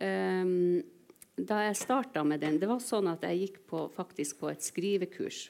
[0.00, 0.80] Um,
[1.40, 4.64] da jeg starta med den Det var sånn at jeg gikk på, faktisk på et
[4.64, 5.40] skrivekurs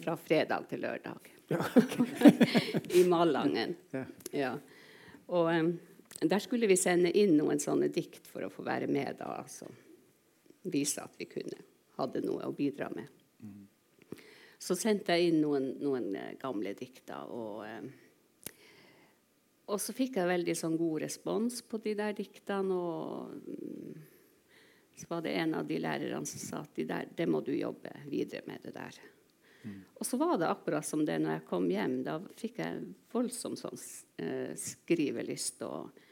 [0.00, 1.28] fra fredag til lørdag.
[1.52, 2.32] Ja, okay.
[2.96, 3.74] I Malangen.
[3.92, 4.04] Ja.
[4.32, 4.52] ja.
[5.28, 5.74] Og um,
[6.24, 9.34] der skulle vi sende inn noen sånne dikt for å få være med da.
[9.42, 9.68] Altså.
[10.72, 11.60] Vise at vi kunne,
[11.98, 13.12] hadde noe å bidra med.
[13.44, 13.68] Mm.
[14.64, 17.28] Så sendte jeg inn noen, noen uh, gamle dikter.
[17.28, 17.68] og...
[17.68, 17.92] Um,
[19.64, 22.76] og så fikk jeg veldig sånn god respons på de der diktene.
[22.76, 23.96] Og
[24.94, 27.54] så var det en av de lærerne som sa at de der, det må du
[27.56, 28.60] jobbe videre med.
[28.62, 29.00] det der.
[29.64, 29.80] Mm.
[29.96, 32.02] Og så var det akkurat som det når jeg kom hjem.
[32.04, 33.80] Da fikk jeg voldsom sånn
[34.20, 35.64] uh, skrivelyst.
[35.64, 36.04] Og,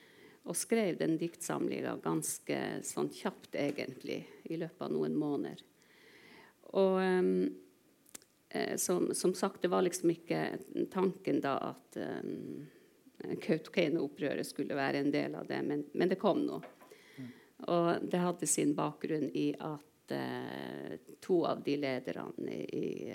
[0.49, 5.61] og, skrev den diktsamlinga ganske sånn kjapt, egentlig, i løpet av noen måneder.
[6.73, 7.35] Og um,
[8.81, 10.41] som, som, sagt, det var liksom ikke
[10.93, 12.65] tanken da at um,
[13.43, 16.61] Kautokeino-opprøret skulle være en del av det, men, men det kom nå.
[17.73, 23.15] Og det hadde sin bakgrunn i at eh, to av de lederne i, i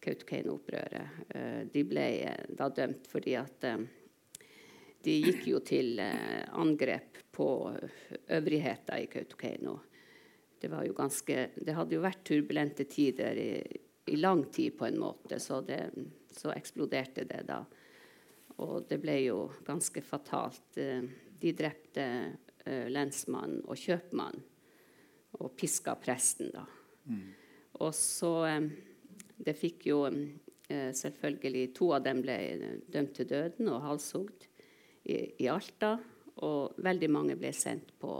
[0.00, 3.84] Kautokeino-opprøret eh, de ble eh, da dømt fordi at eh,
[5.06, 7.48] de gikk jo til eh, angrep på
[8.32, 9.76] øvrigheter i Kautokeino.
[10.58, 13.50] Det, var jo ganske, det hadde jo vært turbulente tider i,
[14.06, 15.90] i lang tid, på en måte, så, det,
[16.32, 17.60] så eksploderte det da.
[18.64, 20.78] Og det ble jo ganske fatalt.
[20.80, 21.04] Eh,
[21.36, 22.06] de drepte
[22.64, 24.44] eh, lensmannen og kjøpmannen
[25.36, 26.64] og piska presten, da.
[27.10, 27.26] Mm.
[27.84, 28.68] Og så eh,
[29.36, 29.98] Det fikk jo
[30.66, 32.36] selvfølgelig To av dem ble
[32.88, 34.46] dømt til døden og halshugd
[35.04, 35.92] i, i Alta.
[36.42, 38.14] Og veldig mange ble sendt på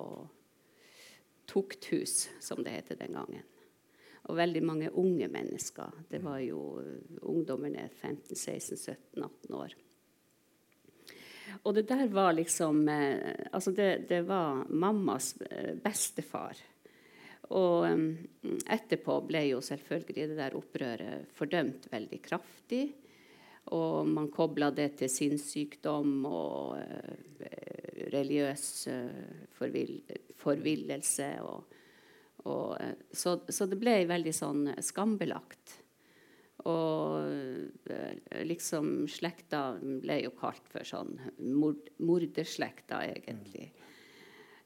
[1.49, 3.49] tukthus, som det heter den gangen.
[4.29, 6.05] Og veldig mange unge mennesker.
[6.11, 6.61] Det var jo
[7.23, 9.75] ungdommer ned 15-16-17-18 år.
[11.63, 16.59] Og det der var liksom eh, Altså, det, det var mammas eh, bestefar.
[17.55, 18.07] Og um,
[18.67, 22.85] etterpå ble jo selvfølgelig det der opprøret fordømt veldig kraftig.
[23.77, 27.47] Og man kobla det til sinnssykdom og uh,
[28.11, 28.67] religiøs
[29.55, 30.01] forvill
[30.43, 31.31] forvillelse.
[31.47, 31.79] Og,
[32.51, 32.77] og,
[33.11, 35.79] så, så, det ble veldig sånn skambelagt.
[36.65, 37.21] Og
[37.93, 43.69] eh, liksom slekta ble jo kalt for sånn mord, morderslekta, egentlig.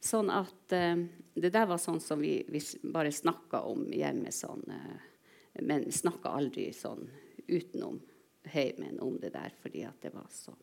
[0.00, 1.02] Sånn at uh,
[1.34, 4.62] Det der var sånn som vi, vi bare snakka om hjemme sånn.
[4.70, 7.04] Uh, men vi snakka aldri sånn
[7.50, 7.98] utenom
[8.48, 10.54] heimen om det der, fordi at det var så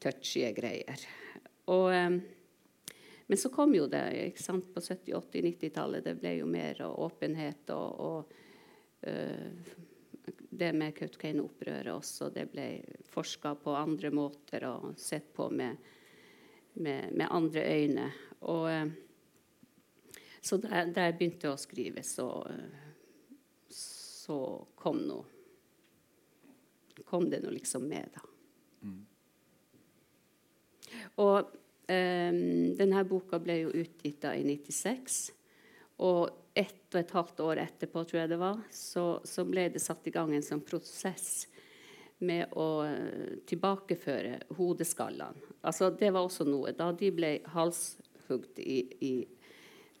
[0.00, 1.04] touchy greier.
[1.72, 2.20] Og, um,
[3.26, 6.04] men så kom jo det ikke sant, på 70-, 80-, 90-tallet.
[6.04, 8.34] Det ble jo mer åpenhet og, og
[9.08, 9.83] uh,
[10.58, 12.30] det med Kautokeino-opprøret også.
[12.34, 12.66] Det ble
[13.10, 15.76] forska på andre måter og sett på med,
[16.74, 18.06] med, med andre øyne.
[18.50, 22.28] Og, eh, så da jeg begynte å skrive, så,
[23.72, 24.38] så
[24.76, 25.24] kom, noe,
[27.04, 28.24] kom det nå liksom med, da.
[28.84, 29.02] Mm.
[31.24, 35.18] Og Um, denne boka ble jo utgitt da i 96.
[36.00, 39.82] Og ett og et halvt år etterpå, tror jeg det var, så, så ble det
[39.82, 41.48] satt i gang en sånn prosess
[42.24, 45.54] med å uh, tilbakeføre hodeskallene.
[45.66, 46.72] Altså, det var også noe.
[46.76, 49.14] Da de ble halshugd i, i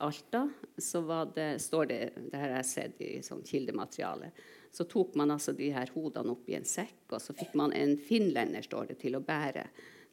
[0.04, 0.44] Alta,
[0.78, 1.02] så
[1.34, 4.30] det, står det det her jeg sett i sånn kildemateriale,
[4.74, 7.72] så tok man altså de her hodene opp i en sekk, og så fikk man
[7.74, 9.68] en finlender står det, til å bære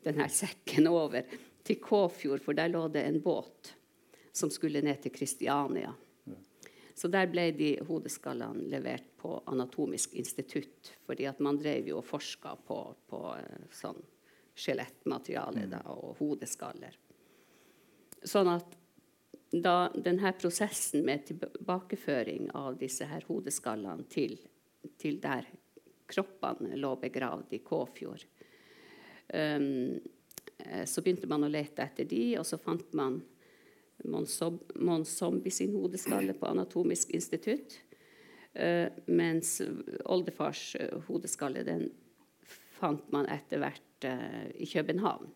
[0.05, 1.25] denne sekken over
[1.65, 3.73] til Kåfjord, for der lå det en båt
[4.33, 5.91] som skulle ned til Kristiania.
[6.95, 12.07] Så der ble de hodeskallene levert på Anatomisk institutt, fordi at man drev jo og
[12.07, 14.01] forska på, på eh, sånn
[14.61, 16.97] skjelettmateriale da, og hodeskaller.
[18.21, 18.77] Sånn at
[19.51, 24.37] da denne prosessen med tilbakeføring av disse her hodeskallene til,
[25.01, 25.47] til der
[26.11, 28.23] kroppene lå begravd i Kåfjord,
[29.33, 29.99] um,
[30.85, 33.17] så begynte man å lete etter de, og så fant man
[34.03, 37.77] Mons Zombie sin hodeskalle på Anatomisk institutt.
[38.51, 39.61] Uh, mens
[40.05, 41.85] oldefars uh, hodeskalle den
[42.75, 45.29] fant man etter hvert uh, i København.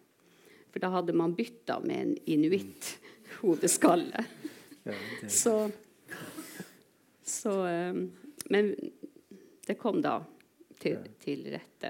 [0.74, 4.26] For da hadde man bytta med en inuitt-hodeskalle.
[5.28, 5.72] Så,
[7.24, 7.54] så
[8.46, 8.68] Men
[9.66, 10.20] det kom da
[10.78, 11.90] til, til rette.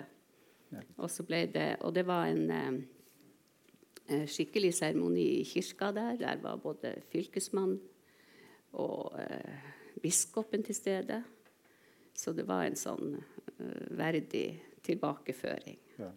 [0.95, 2.47] Og så ble det Og det var en
[4.29, 6.17] skikkelig seremoni i kirka der.
[6.19, 7.79] Der var både fylkesmann
[8.73, 11.23] og eh, biskopen til stede.
[12.13, 14.45] Så det var en sånn eh, verdig
[14.85, 15.79] tilbakeføring.
[15.99, 16.11] Ja.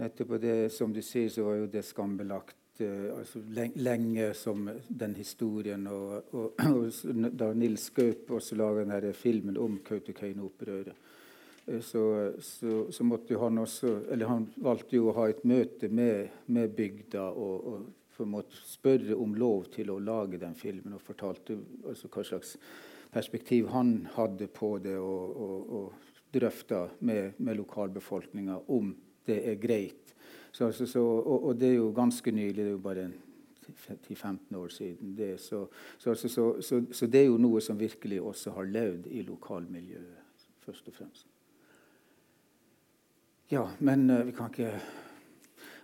[0.00, 3.40] Nettopp det som du sier, så var jo det skambelagt Eh, altså
[3.74, 5.86] lenge som den historien.
[5.86, 10.92] Og, og, og da Nils Gaup også laga filmen om Kautokeino-opprøret,
[11.80, 12.02] så,
[12.42, 16.74] så, så, måtte han også Eller han valgte jo å ha et møte med, med
[16.76, 17.88] bygda og, og
[18.20, 21.56] for en måte spørre om lov til å lage den filmen, og fortalte
[21.88, 22.50] altså hva slags
[23.10, 28.92] perspektiv han hadde på det, og, og, og drøfta med, med lokalbefolkninga om
[29.24, 30.14] det er greit.
[30.52, 30.68] Så,
[31.00, 33.08] og, og, det er jo ganske nylig, det er jo bare
[34.10, 35.16] 10-15 år siden.
[35.16, 35.64] Det, så,
[35.98, 41.30] så, det er jo noe som virkelig også har levd i lokalmiljøet, først og fremst.
[43.52, 44.70] Ja, men uh, vi kan ikke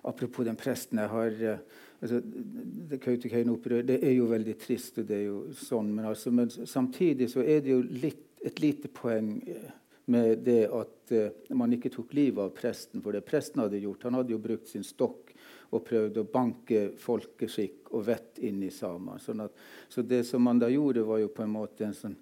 [0.07, 5.09] Apropos den presten jeg har uh, altså, det Kautokeino-opprøret det er jo veldig trist, og
[5.09, 8.87] det er jo sånn, men, altså, men samtidig så er det jo litt, et lite
[8.95, 9.75] poeng uh,
[10.15, 14.07] med det at uh, man ikke tok livet av presten for det presten hadde gjort.
[14.07, 15.35] Han hadde jo brukt sin stokk
[15.75, 19.19] og prøvd å banke folkeskikk og vett inn i samer.
[19.19, 19.43] Sånn
[19.91, 22.15] så det som man da gjorde, var jo på en måte en sånn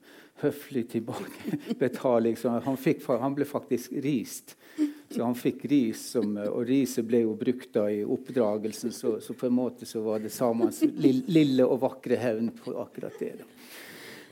[0.42, 2.37] høflig tilbakebetaling.
[2.40, 2.79] Så han,
[3.20, 4.57] han ble faktisk rist.
[5.11, 8.92] Så han fikk ris, som, og riset ble jo brukt da i oppdragelsen.
[8.92, 13.20] Så, så på en måte så var det samenes lille og vakre hevn på akkurat
[13.20, 13.35] det.
[13.38, 13.49] da.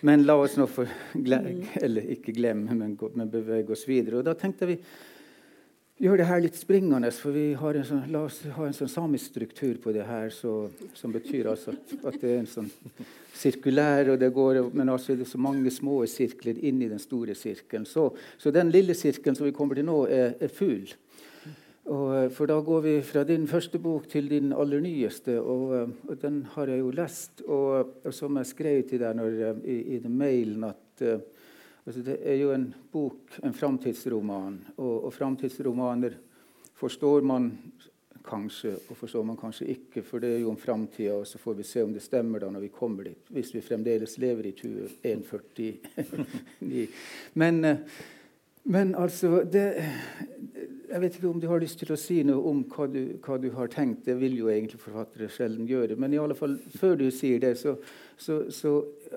[0.03, 0.83] Men la oss nå få
[1.15, 4.19] glemme, eller ikke glemme, men, men bevege oss videre.
[4.19, 4.81] Og da tenkte vi
[6.03, 8.91] gjøre det her litt springende, for vi har en sånn, la oss ha en sånn
[8.91, 10.67] samisk struktur på det her, så,
[10.99, 12.71] som betyr altså at, at, det er en sånn
[13.39, 17.03] sirkulær, og det går, men altså det er så mange små sirkler inn i den
[17.03, 17.87] store sirkelen.
[17.87, 20.91] Så, så den lille sirkelen som vi kommer til nå, er, er fugl.
[21.91, 25.75] Og, eh, for da går vi fra din første bok til din aller nyeste, og,
[25.75, 27.43] eh, og den har jeg jo lest.
[27.47, 31.19] Og, og som jeg skrev til deg når, eh, i, i den mailen, at uh,
[31.87, 34.61] altså det er jo en bok, en framtidsroman.
[34.77, 36.17] Og, og framtidsromaner
[36.79, 37.51] forstår man
[38.23, 41.55] kanskje, og forstår man kanskje ikke, for det er jo om framtida, og så får
[41.59, 43.29] vi se om det stemmer da når vi kommer dit.
[43.29, 45.79] Hvis vi fremdeles lever i 2149.
[47.35, 47.77] Men,
[48.63, 49.85] men altså det,
[50.93, 53.39] jeg vet ikke om du har lyst til å si noe om hva du, hva
[53.41, 54.03] du, har tenkt.
[54.05, 55.97] Det vil jo egentlig forfattere sjelden gjøre.
[55.97, 57.73] Men i alle fall, før du sier det, så,
[58.21, 58.75] så, så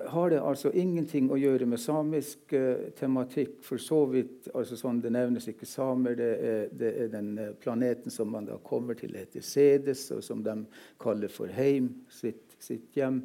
[0.08, 3.58] har det altså ingenting å gjøre med samisk uh, tematikk.
[3.66, 6.16] For så vidt altså sånn, Det nevnes ikke samer.
[6.16, 10.24] Det er, det er den uh, planeten som man da kommer til, heter Sedes, og
[10.24, 10.62] som de
[11.02, 13.20] kaller for heim, sitt, sitt hjem.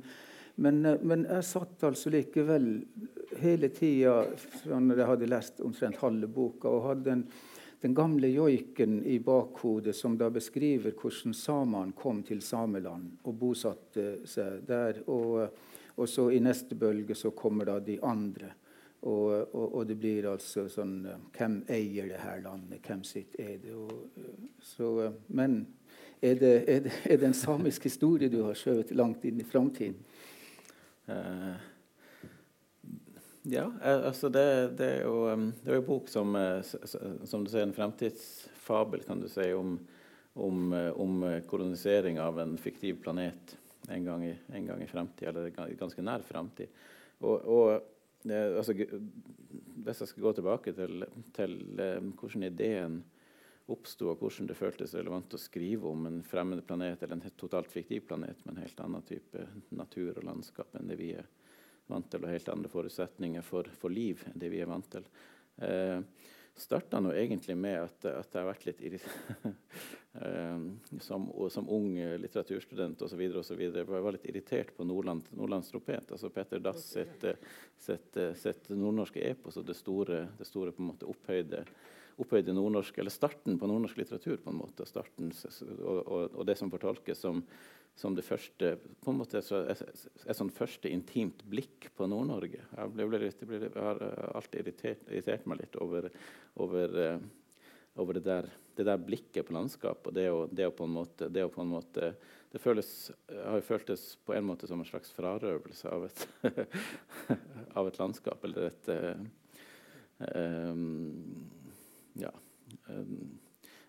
[0.60, 2.68] Men, uh, men, jeg satt altså likevel
[3.40, 4.26] hele tida
[4.68, 7.26] når jeg hadde lest omtrent halve boka, og hadde en
[7.82, 14.20] den gamle joiken i bakhodet som da beskriver hvordan samene kom til Sameland og bosatte
[14.30, 15.02] seg der.
[15.10, 15.48] Og,
[15.98, 18.54] og så i neste bølge så kommer da de andre.
[19.02, 22.84] Og, og, og, det blir altså sånn Hvem eier det her landet?
[22.86, 23.74] Hvem sitt er det?
[23.74, 24.12] Og,
[24.62, 25.64] så, men
[26.22, 29.48] er det, er, det, er det, en samisk historie du har skjøvet langt inn i
[29.48, 29.98] framtiden?
[31.10, 31.58] Uh,
[33.44, 34.46] ja, eh, altså det,
[34.80, 35.16] det, er jo,
[35.64, 39.78] det er en bok som, eh, som du sier, en fremtidsfabel kan du si, om,
[40.34, 43.58] om, om kolonisering av en fiktiv planet
[43.90, 46.70] en gang i, en gang i fremtid, eller ganske nær fremtid.
[47.22, 53.02] Og, og altså, hvis jeg skal gå tilbake til, til hvordan ideen
[53.72, 57.72] oppsto, og hvordan det føltes relevant å skrive om en fremmed planet eller en totalt
[57.72, 59.46] fiktiv planet med en helt annen type
[59.78, 61.28] natur og landskap enn det vi er
[61.90, 65.08] vant til, og helt andre forutsetninger for, for liv enn det vi er vant til.
[65.62, 66.00] Eh,
[66.58, 68.82] starta nå egentlig med at, at jeg har vært litt
[70.22, 70.66] eh,
[71.04, 73.24] som, som, ung litteraturstudent osv.
[73.24, 76.12] Jeg var litt irritert på Nordland, Nordlands tropet.
[76.12, 77.26] altså Peter Dass sitt,
[77.78, 81.66] sitt, sitt nordnorske epos og det store, det store på en måte opphøyde
[82.22, 85.32] opphøyde nordnorsk, eller starten på nordnorsk litteratur, på en måte, starten,
[85.80, 87.42] og, og, og det som fortolkes som,
[87.96, 89.82] som, det første på en måte et,
[90.26, 92.64] et sånn første intimt blikk på Nord-Norge.
[92.64, 96.08] Jeg, jeg, jeg, har alltid irritert, irritert, meg litt over,
[96.64, 97.66] over, uh,
[98.02, 100.10] over det, der, det, der, blikket på landskapet.
[100.10, 102.14] og det å, det å, på en måte, det på en måte
[102.52, 106.26] det føles, har jo føltes på en måte som en slags frarøvelse av et,
[107.80, 108.90] av et landskap, eller et
[110.36, 110.82] um,
[112.20, 112.34] ja,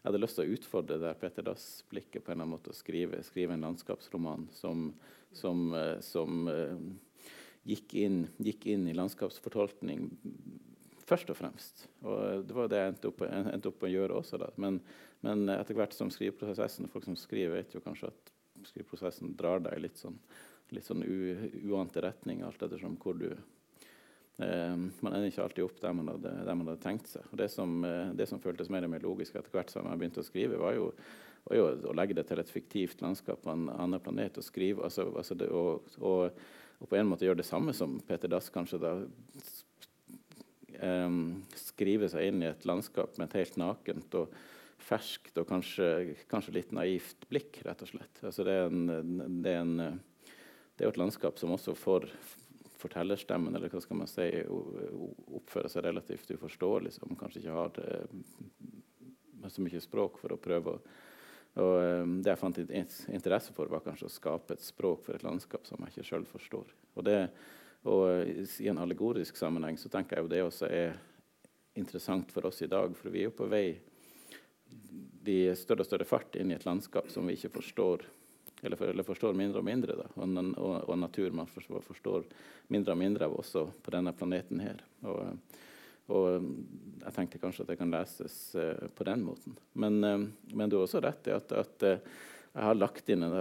[0.02, 2.74] jeg hadde lyst til å utfordre der Petter Dass-blikket på en eller annen måte å
[2.74, 4.88] skrive, skrive en landskapsroman som,
[5.30, 6.74] som, eh, som uh,
[7.70, 10.08] gikk, inn, gikk, inn, i landskapsfortolkning
[11.06, 11.86] først og fremst.
[12.02, 14.42] Og det var det jeg endte opp, endte opp å gjøre også.
[14.58, 14.82] Men,
[15.22, 18.34] men, etter hvert som skriveprosessen Folk som skriver, vet jo kanskje at
[18.72, 20.18] skriveprosessen drar deg litt sånn,
[20.74, 23.61] litt sånn uante retning, alt ettersom hvor du Eh,
[24.38, 27.26] man ender ikke alltid opp der man hadde, der man hadde tenkt seg.
[27.30, 30.00] Og det som, eh, det som, føltes mer og mer logisk etter hvert som jeg
[30.00, 30.88] begynte å skrive, var jo,
[31.48, 34.86] var jo, å legge det til et fiktivt landskap på en annen planet og skrive
[34.86, 36.32] altså, altså det, og, og,
[36.80, 38.94] og, på en måte gjøre det samme som Peter Dass kanskje da
[40.80, 44.32] um, skrive seg inn i et landskap med et helt nakent og
[44.82, 48.22] ferskt og kanskje, kanskje litt naivt blikk, rett og slett.
[48.24, 49.12] Altså det, er en,
[49.44, 49.76] det, er en,
[50.74, 52.08] det er jo et landskap som også får
[52.82, 54.26] fortellerstemmen eller hva skal man si,
[55.38, 58.02] oppfører seg relativt uforståelig, som kanskje ikke har det,
[59.50, 60.82] så mye språk for å prøve å
[61.60, 62.58] og um, Det jeg fant
[63.12, 66.24] interesse for, var kanskje å skape et språk for et landskap som jeg ikke sjøl
[66.24, 66.70] forstår.
[66.96, 67.18] Og, det,
[67.84, 70.96] og I en allegorisk sammenheng så tenker jeg jo det også er
[71.76, 72.96] interessant for oss i dag.
[72.96, 73.66] For vi er jo på vei
[75.28, 78.08] i større og større fart inn i et landskap som vi ikke forstår
[78.62, 79.96] eller, for, eller, forstår mindre og mindre.
[79.98, 80.08] Da.
[80.14, 82.26] Og, og, og, natur man forstår, forstår,
[82.72, 84.82] mindre og mindre av også på denne planeten her.
[85.02, 85.56] Og,
[86.14, 86.50] og,
[87.02, 89.58] jeg tenkte kanskje at det kan leses uh, på den måten.
[89.74, 92.20] Men, uh, men, du har også rett i at, at uh,
[92.52, 93.36] jeg har lagt inn en,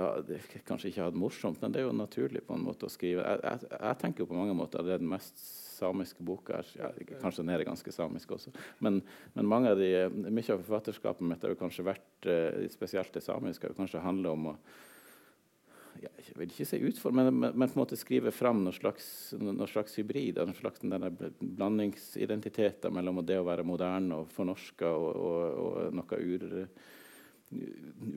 [0.66, 3.22] Kanskje ikke hatt morsomt, men det er jo naturlig på en måte å skrive.
[3.22, 5.42] Jeg, jeg, jeg tenker jo på mange måter at det er den mest
[5.82, 6.62] samiske boka.
[6.78, 8.54] Ja, kanskje den er ganske samisk også.
[8.80, 9.02] Men,
[9.36, 9.92] men av de,
[10.30, 12.30] mye av forfatterskapet mitt har jo kanskje vært,
[12.72, 14.56] spesielt det samiske, har jo kanskje handlet om å
[16.02, 19.34] jeg vil ikke si utfordre, men, men, men, på en måte skrive fram noen slags,
[19.38, 20.40] noen slags hybrid.
[20.40, 26.42] Noen slags blandingsidentiteter mellom det å være moderne og fornorska og, og, og, noe ur,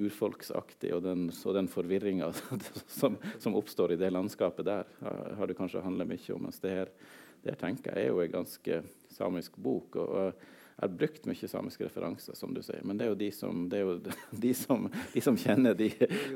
[0.07, 2.27] urfolksaktig, og den, og den forvirringa
[3.01, 6.43] som, som, oppstår i det landskapet der, har det kanskje handla mye om.
[6.49, 6.89] Mens det her,
[7.43, 8.75] det her tenker jeg er jo en ganske
[9.13, 9.89] samisk bok.
[10.01, 10.33] og,
[10.77, 12.81] har brukt mye samiske referanser, som du sier.
[12.83, 13.95] Men det er jo de som, jo
[14.45, 15.91] de som, de som kjenner de,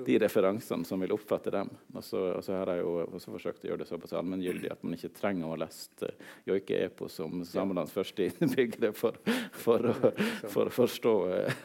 [0.06, 1.70] de, referansene, som vil oppfatte dem.
[1.94, 4.84] Og så, og så har jeg jo også forsøkt å gjøre det såpass allmenngyldig at
[4.86, 6.14] man ikke trenger å ha lest uh,
[6.46, 9.18] joike Epo som Samelands første innbyggere for,
[9.52, 10.12] for, å,
[10.46, 11.62] for å forstå uh,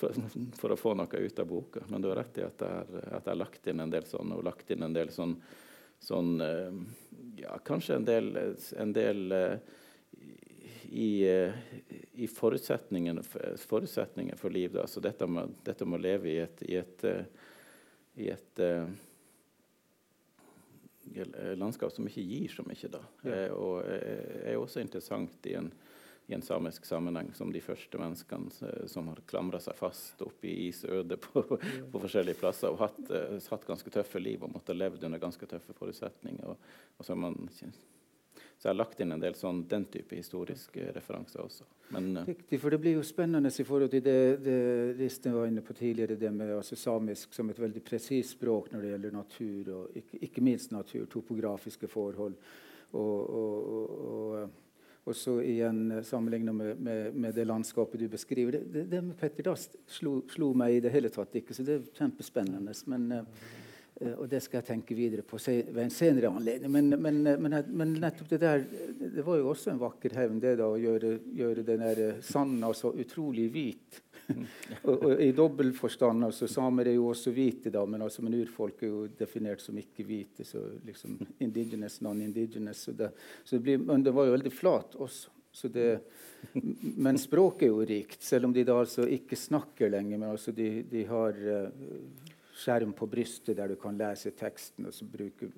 [0.00, 0.16] for,
[0.56, 1.84] for, å få noe ut av boka.
[1.92, 4.72] Men du har rett i at jeg har, lagt inn en del sånn, og lagt
[4.72, 5.36] inn en del sånn,
[6.00, 6.72] sånn uh,
[7.36, 8.32] ja, kanskje en del,
[8.80, 9.36] en del
[10.90, 11.52] i, eh,
[12.12, 13.22] i forutsetningene,
[13.56, 14.72] forutsetningen for liv.
[14.72, 14.86] Da.
[14.86, 17.24] Så dette med, dette med, å leve i et, i et, eh,
[18.18, 18.88] i et uh,
[21.56, 23.02] landskap som ikke gir så mye, da.
[23.22, 23.44] Ja.
[23.54, 25.70] Og er også interessant i en,
[26.26, 30.66] i en, samisk sammenheng som de første menneskene som har klamra seg fast oppi i
[30.72, 31.84] isødet på, ja.
[31.92, 33.04] på, forskjellige plasser og hatt,
[33.52, 36.50] hatt, ganske tøffe liv og måtte ha levd under ganske tøffe forutsetninger.
[36.50, 37.38] Og, og så man
[38.58, 41.66] så jeg har lagt inn en del sånn, den type historiske referanser også.
[41.94, 44.56] Men, uh, Riktig, for det blir jo spennende i forhold til det, det
[44.98, 48.82] Listen var inne på tidligere, det med altså, samisk som et veldig presist språk når
[48.82, 52.34] det gjelder natur, og ikke, ikke minst natur, topografiske forhold.
[52.98, 53.70] Og, og,
[54.08, 54.58] og,
[55.06, 58.58] og så igjen eh, sammenligna med, med, med, det landskapet du beskriver.
[58.58, 61.66] Det, det, det med Petter Dass slo, slo, meg i det hele tatt ikke, så
[61.68, 62.74] det er kjempespennende.
[62.90, 63.67] Men uh, Eh,
[63.98, 66.70] og det skal jeg tenke videre på ved en senere anledning.
[66.70, 68.62] Men, men, men, men, nettopp det der
[68.98, 72.70] Det var jo også en vakker hevn, det da, å gjøre, gjøre den der sanda
[72.76, 74.02] så utrolig hvit.
[74.88, 76.28] og, og, I dobbel forstand.
[76.28, 79.78] altså Samer er jo også hvite, da, men, altså, men urfolk er jo definert som
[79.80, 80.46] ikke hvite.
[80.46, 82.86] så liksom Indigenous, non-indigenous.
[82.86, 83.10] Så, det,
[83.42, 85.34] så det blir, men det var jo veldig flat også.
[85.72, 85.88] Det,
[87.02, 90.20] men språket er jo rikt, selv om de da altså ikke snakker lenger.
[90.20, 92.27] Men altså de, de har uh,
[92.58, 94.86] skjerm på brystet der du kan lese teksten.
[94.86, 95.50] og så bruker,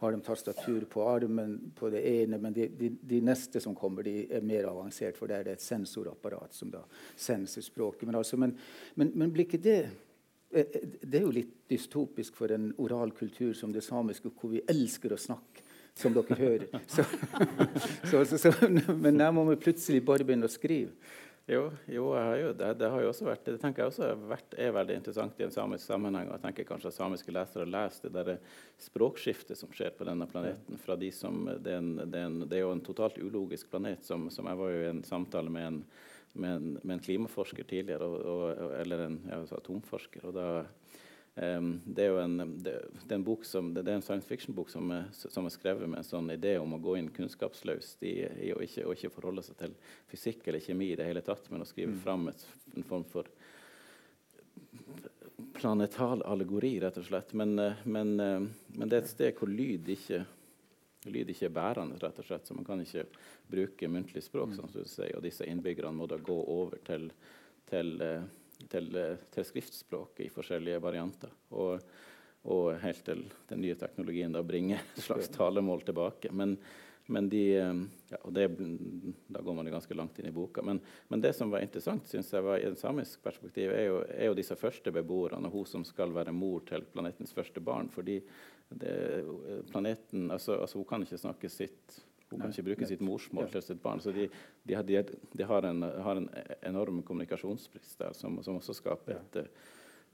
[0.00, 4.04] har, de tastatur på armen på det ene, men de, de, de, neste som kommer,
[4.04, 6.84] de er mer avansert, for der er det et sensorapparat som da
[7.16, 8.06] senser språket.
[8.08, 8.56] Men, altså, men,
[8.94, 13.14] men, men blir ikke det eh, eh, det er jo litt dystopisk for en oral
[13.16, 15.64] kultur som det samiske, hvor vi elsker å snakke,
[15.96, 16.82] som dere hører.
[16.92, 17.06] Så,
[18.10, 18.52] så, så,
[18.92, 20.92] men der må vi plutselig bare begynne å skrive.
[21.46, 24.72] Jo, jo, jo det, det, har jo også vært, det tenker jeg også vært, er
[24.74, 26.26] veldig interessant i en samisk sammenheng.
[26.26, 28.40] og jeg tenker kanskje at Samiske lesere leser det der
[28.82, 30.80] språkskiftet som skjer på denne planeten.
[30.82, 33.70] fra de som, det er, en, det er, en, det er jo en totalt ulogisk
[33.70, 34.02] planet.
[34.02, 35.78] Som, som, Jeg var jo i en samtale med en,
[36.32, 40.26] med en, med klimaforsker tidligere, og, og, eller en ja, altså atomforsker.
[40.26, 40.48] og da
[41.36, 42.72] det er jo en, det,
[43.02, 46.00] det er en, bok som, det, er en science fiction-bok som, som, er skrevet med
[46.00, 48.14] en sånn idé om å gå inn kunnskapsløst i,
[48.46, 49.74] i å, ikke, å, ikke, forholde seg til
[50.08, 52.00] fysikk eller kjemi i det hele tatt, men å skrive mm.
[52.06, 53.28] fram et, en form for
[55.56, 57.32] planetal allegori, rett og slett.
[57.32, 60.22] Men, eh, men, eh, men det er et sted hvor lyd ikke,
[61.06, 62.46] lyd ikke er bærende, rett og slett.
[62.46, 63.06] Så man kan ikke
[63.50, 64.72] bruke muntlig språk, mm.
[64.84, 67.10] sier, og disse innbyggerne må da gå over til,
[67.70, 68.24] til uh,
[68.70, 71.32] til, eh, til skriftspråket i forskjellige varianter.
[71.50, 71.84] Og,
[72.46, 76.32] og, helt til den nye teknologien da bringer et slags talemål tilbake.
[76.32, 76.56] Men,
[77.12, 78.48] men de, eh, ja, og det,
[79.28, 80.62] Da går man ganske langt inn i boka.
[80.62, 84.02] Men, men det som var interessant synes jeg var i en samisk perspektiv, er jo,
[84.08, 87.90] er jo, disse første beboerne, og hun som skal være mor til planetens første barn.
[87.90, 88.20] fordi
[88.68, 89.24] det,
[89.70, 92.00] planeten, altså, altså Hun kan ikke snakke sitt
[92.30, 94.00] hun kan ikke bruke sitt morsmål til sitt barn.
[94.02, 94.26] Så de,
[94.66, 95.02] de, de,
[95.32, 96.28] de har, en, har, en,
[96.66, 99.66] enorm kommunikasjonsbrist der, som, som også skaper et eh,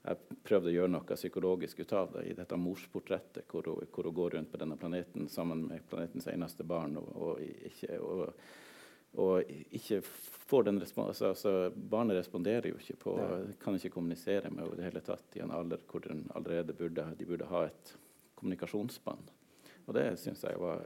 [0.02, 4.08] Jeg prøvde å gjøre noe psykologisk ut av det i dette morsportrettet, hvor hun, hvor
[4.08, 6.96] hun går rundt på denne planeten sammen med planetens eneste barn.
[6.98, 8.32] og, og ikke, og,
[9.22, 13.14] og ikke får den altså, altså, Barnet responderer jo ikke på
[13.62, 16.74] Kan ikke kommunisere med henne i det hele tatt i en alder hvor den allerede
[16.76, 17.94] burde, de burde ha et
[18.34, 19.30] kommunikasjonsbånd.
[19.86, 20.82] Og det syns jeg var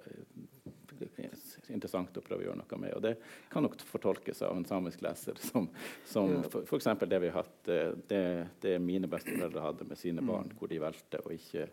[1.02, 2.94] interessant å prøve å gjøre noe med.
[2.96, 3.14] Og det
[3.52, 5.68] kan nok fortolkes av en samisk leser som,
[6.06, 6.88] som f.eks.
[7.06, 8.22] det vi har hatt eh, det,
[8.62, 10.30] det mine besteforeldre hadde med sine mm.
[10.30, 11.68] barn, hvor de valgte å ikke,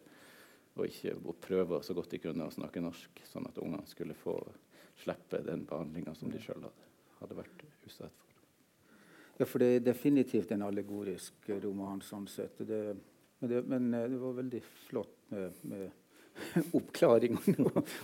[0.77, 4.17] å ikke å prøve så godt de kunne å snakke norsk, sånn at ungene skulle
[4.17, 4.37] få
[5.03, 8.29] slippe den behandlinga som de sjøl hadde, hadde, vært utsatt for.
[9.39, 12.59] Ja, for det er definitivt en allegorisk roman sånn sett.
[12.61, 12.83] Det,
[13.39, 16.02] men, det, men, eh, det, var veldig flott med, med
[16.77, 17.37] oppklaring.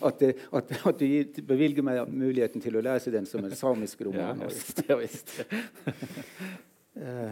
[0.01, 4.03] At, det, at, at, du bevilger meg muligheten til å lese den som en samisk
[4.07, 4.43] roman.
[4.43, 5.35] Ja, visst, ja, visst.
[6.99, 7.31] Eh,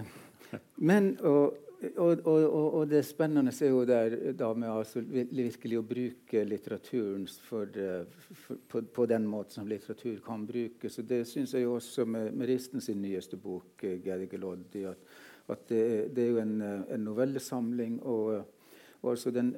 [0.79, 1.57] men og,
[1.97, 7.27] og, og, og, det spennende er jo der da med altså virkelig å bruke litteraturen
[7.49, 8.05] for, eh,
[8.45, 10.99] for, på, på, den måten som litteratur kan brukes.
[11.01, 15.17] Og det syns jeg også med, med Risten sin nyeste bok, eh, 'Gergeloddi', at,
[15.53, 15.83] at det,
[16.15, 17.99] det, er jo en, en novellesamling.
[18.03, 18.56] og
[19.03, 19.51] Altså den,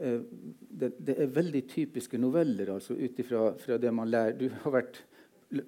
[0.70, 4.36] det, det, er veldig typiske noveller altså ut ifra det man lærer.
[4.38, 5.00] Du har vært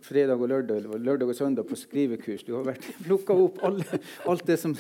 [0.06, 2.44] fredag og lørdag eller lørdag og søndag på skrivekurs.
[2.44, 4.76] Du har vært plukka opp alle, alt det som,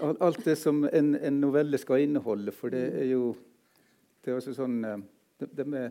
[0.00, 2.52] alt det som en, en, novelle skal inneholde.
[2.52, 3.32] For det er jo
[4.24, 4.82] det er altså sånn
[5.38, 5.90] De, de er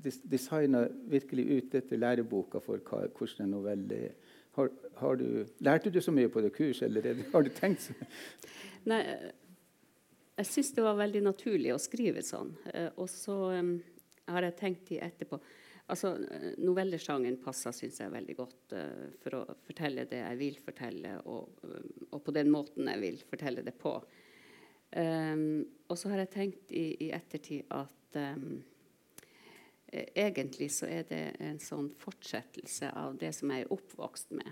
[0.00, 4.36] designa virkelig ut etter læreboka for hva, hvordan en novelle er.
[4.56, 7.94] Har, har du, lærte du så mye på det kurset, eller har du tenkt så
[8.88, 9.02] Nei,
[10.40, 12.54] jeg syns det var veldig naturlig å skrive sånn.
[12.72, 13.36] Eh, og så
[14.30, 15.40] har jeg tenkt i etterpå
[15.90, 16.14] altså
[16.62, 21.62] Novellesjangeren passer synes jeg veldig godt uh, for å fortelle det jeg vil fortelle, og,
[22.10, 23.94] og, på den måten jeg vil fortelle det på.
[24.90, 28.60] Um, og så har jeg tenkt i, i ettertid at um,
[29.90, 34.50] egentlig så er det en sånn fortsettelse av det som jeg er oppvokst med.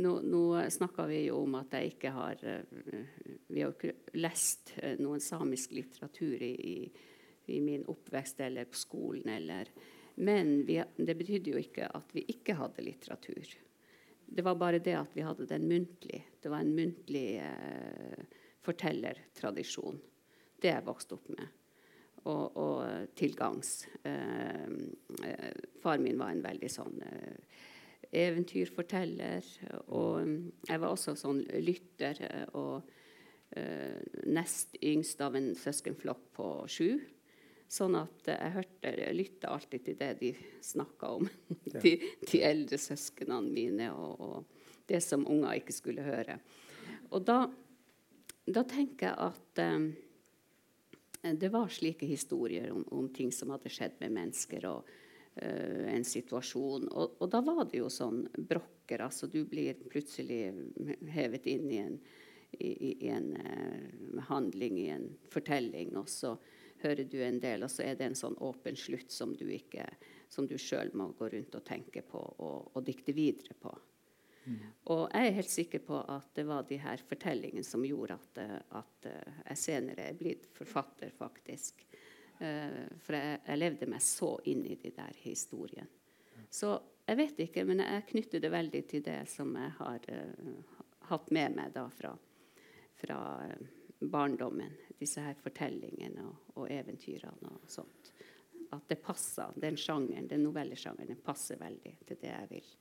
[0.00, 2.76] Nå, nå snakker vi jo om at jeg ikke har eh,
[3.50, 6.86] Vi har ikke lest eh, noen samisk litteratur i,
[7.52, 9.28] i min oppvekst eller på skolen.
[9.34, 9.68] Eller,
[10.24, 13.56] men vi, det betydde jo ikke at vi ikke hadde litteratur.
[14.30, 16.22] Det var bare det at vi hadde den muntlig.
[16.40, 19.98] Det var en muntlig eh, fortellertradisjon.
[20.60, 21.56] Det jeg vokste opp med.
[22.30, 23.88] Og, og tilgangs.
[24.06, 24.64] Eh,
[25.26, 27.60] eh, far min var en veldig sånn eh,
[28.12, 29.46] eventyrforteller.
[29.94, 30.26] Og
[30.68, 32.20] jeg var også sånn lytter.
[32.58, 32.82] Og
[33.56, 36.90] uh, nest yngst av en søskenflokk på sju.
[37.70, 40.32] Sånn at jeg hørte, lytta alltid til det de
[40.64, 41.28] snakka om.
[41.84, 41.94] de,
[42.26, 46.40] de, eldre søsknene mine og, og, det som unger ikke skulle høre.
[47.14, 47.44] Og da,
[48.50, 49.84] da tenker jeg at um,
[51.38, 54.66] det var slike historier om, om, ting som hadde skjedd med mennesker.
[54.66, 54.90] og
[55.40, 56.88] en situasjon.
[56.88, 59.04] Og, og, da var det jo sånn brokker.
[59.06, 60.42] altså Du blir plutselig
[61.08, 61.98] hevet inn i en,
[62.58, 66.34] i, i en uh, handling, i en fortelling, og så
[66.82, 69.86] hører du en del, og så er det en sånn åpen slutt som du ikke
[70.30, 73.72] som du sjøl må gå rundt og tenke på og, og dikte videre på.
[74.46, 74.60] Mm.
[74.94, 78.40] Og jeg er helt sikker på at det var de her fortellingene som gjorde at,
[78.80, 81.84] at jeg senere er blitt forfatter, faktisk.
[82.40, 85.90] Uh, for jeg, jeg, levde meg så inn i de der historiene.
[86.48, 86.72] Så
[87.04, 90.78] jeg vet ikke, men jeg knytter det veldig til det som jeg har uh,
[91.10, 92.14] hatt med meg da fra,
[93.02, 93.68] fra uh,
[94.00, 94.72] barndommen.
[94.96, 98.12] Disse her fortellingene og, og, eventyrene og sånt.
[98.72, 102.74] At det passer, den sjangeren, den novellesjangeren den passer veldig til det jeg vil.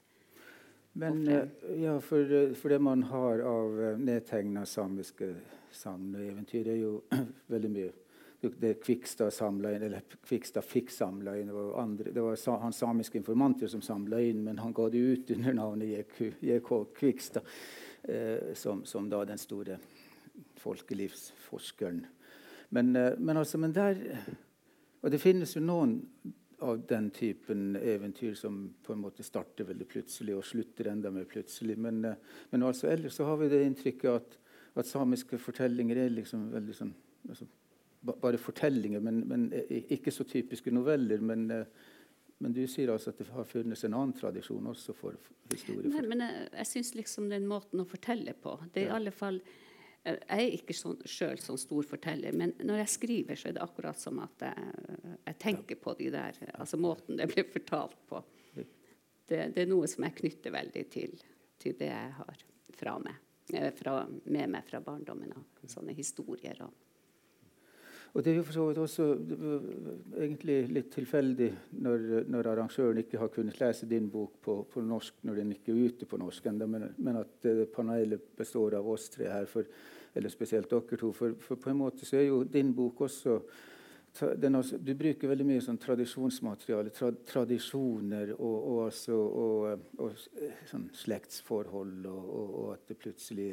[0.99, 1.25] Men
[1.77, 5.33] ja, for, for, det man har av nedtegna samiske
[5.71, 6.93] sagn og eventyr, er jo
[7.53, 7.91] veldig mye
[8.41, 11.47] det Kvikstad eller Kvikstad fikk samla inn.
[11.47, 14.97] Det var, andre, det var hans samiske informanter som samla inn, men han ga det
[14.97, 17.43] ut under navnet JK Kvikstad,
[18.03, 19.79] eh, som, som, da den store
[20.55, 22.05] folkelivsforskeren.
[22.69, 23.97] Men, eh, men, altså, men der
[25.01, 25.93] Og det finnes jo noen
[26.59, 31.23] av den typen eventyr som på en måte starter veldig plutselig og slutter enda mer
[31.23, 31.77] plutselig.
[31.79, 32.17] Men, eh,
[32.51, 34.35] men altså, ellers så har vi det inntrykket at,
[34.75, 36.91] at samiske fortellinger er liksom veldig sånn
[37.29, 37.47] altså,
[37.99, 41.19] bare fortellinger, men, men, ikke så typiske noveller.
[41.19, 41.65] Men, eh,
[42.39, 45.17] men, du sier altså at det har funnes en annen tradisjon også for
[45.51, 45.89] historie.
[45.91, 49.13] Nei, men jeg, jeg syns liksom den måten å fortelle på det er i alle
[49.15, 53.51] fall eh, jeg er ikke sånn, sjøl sånn stor forteller, men når jeg skriver, så
[53.51, 54.75] er det akkurat som at jeg,
[55.25, 58.23] jeg tenker på de der, altså måten det blir fortalt på.
[59.29, 61.11] Det, det, er noe som jeg knytter veldig til,
[61.61, 62.39] til det jeg har
[62.79, 63.19] fra meg,
[63.53, 65.43] eh, fra, med meg fra barndommen av.
[65.69, 66.63] Sånne historier.
[66.65, 66.88] og
[68.13, 69.05] og Det er jo for så vidt også
[70.17, 71.49] egentlig litt tilfeldig
[71.85, 75.75] når, når, arrangøren ikke har kunnet lese din bok på, på norsk når den ikke
[75.75, 79.45] er ute på norsk ennå, men, men, at uh, panelet består av oss tre her,
[79.45, 79.67] for,
[80.17, 81.11] eller spesielt dere to.
[81.13, 83.41] For, for, på en måte så er jo din bok også
[84.09, 90.17] også, du bruker veldig mye sånn tradisjonsmateriale, tra, tradisjoner og, og, altså, og, og
[90.67, 93.51] sånn slektsforhold, og, at det plutselig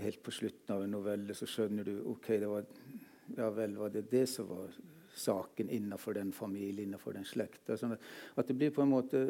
[0.00, 2.64] helt på slutten av en novelle så skjønner du ok, det var
[3.36, 4.74] ja vel, var det det som var
[5.14, 7.76] saken innenfor den familien, innenfor den slekta?
[7.78, 9.24] Sånn at det blir på en måte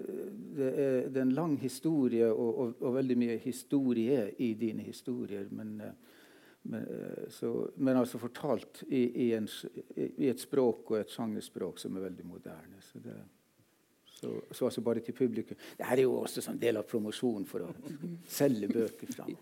[0.56, 4.86] det er, det er en lang historie og, og, og, veldig mye historie i dine
[4.86, 5.46] historier.
[5.50, 5.76] Men,
[6.62, 6.88] men,
[7.28, 9.48] så, men altså fortalt i, i, en,
[9.96, 12.80] i, et språk og et sjangerspråk som er veldig moderne.
[12.82, 13.18] Så det,
[14.14, 15.58] så, så altså bare til publikum.
[15.78, 17.70] Dette er jo også en del av promosjonen for å
[18.30, 19.32] selge bøker fram.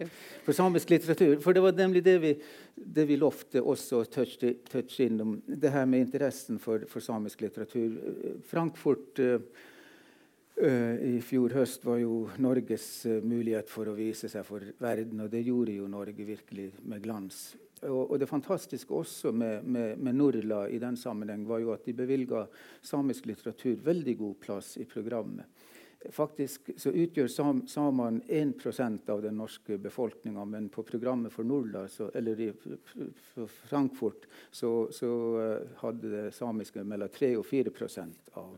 [0.46, 1.36] For samisk litteratur.
[1.44, 2.32] For det var nemlig det vi,
[2.74, 5.36] det vi lovte også touche, touche innom.
[5.46, 7.98] Det her med interessen for, for samisk litteratur.
[8.48, 9.36] Frankfurt uh,
[10.62, 15.24] uh, i fjor høst var jo Norges uh, mulighet for å vise seg for verden,
[15.24, 17.52] og det gjorde jo Norge virkelig med glans.
[17.82, 21.84] Og, og, det fantastiske også med, med, med, Norla i den sammenheng var jo at
[21.86, 22.44] de bevilga
[22.82, 25.50] samisk litteratur veldig god plass i programmet.
[26.10, 31.86] Faktisk så utgjør sam, samene 1 av den norske befolkninga, men på programmet for Norla,
[31.88, 32.48] så, eller i
[33.68, 37.70] Frankfurt, så, så uh, hadde samiske mellom 3 og 4
[38.34, 38.56] av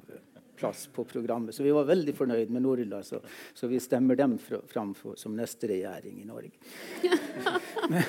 [0.57, 1.55] plass på programmet.
[1.55, 3.21] Så vi var veldig fornøyd med Norla, så,
[3.55, 6.51] så vi stemmer dem fram som neste regjering i Norge.
[7.89, 8.03] men,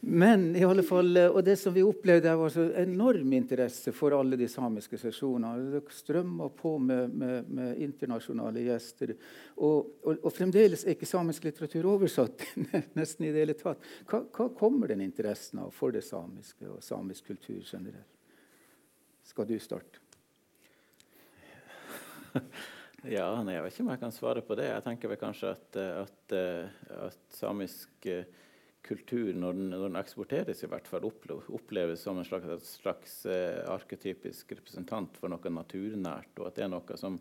[0.00, 4.38] men, i alle fall, og det som vi opplevde, var så enorm interesse for alle
[4.38, 5.70] de samiske sesjonene.
[5.76, 9.14] Det strømma på med, med, med, internasjonale gjester.
[9.56, 12.44] Og, og, og, fremdeles er ikke samisk litteratur oversatt
[12.98, 13.82] nesten i det hele tatt.
[14.10, 18.12] Hva, hva kommer den interessen av for det samiske og samisk kultur generelt?
[19.26, 20.05] Skal du starte?
[23.10, 24.66] Ja, nei, Jeg vet ikke om jeg kan svare på det.
[24.70, 26.34] Jeg tenker vel kanskje at, at,
[27.06, 28.28] at samisk eh,
[28.86, 33.16] kultur, når den, når den, eksporteres, i hvert fall oppleves som en slags, slags
[33.72, 37.18] arketypisk representant for noe naturnært, og at det er noe som,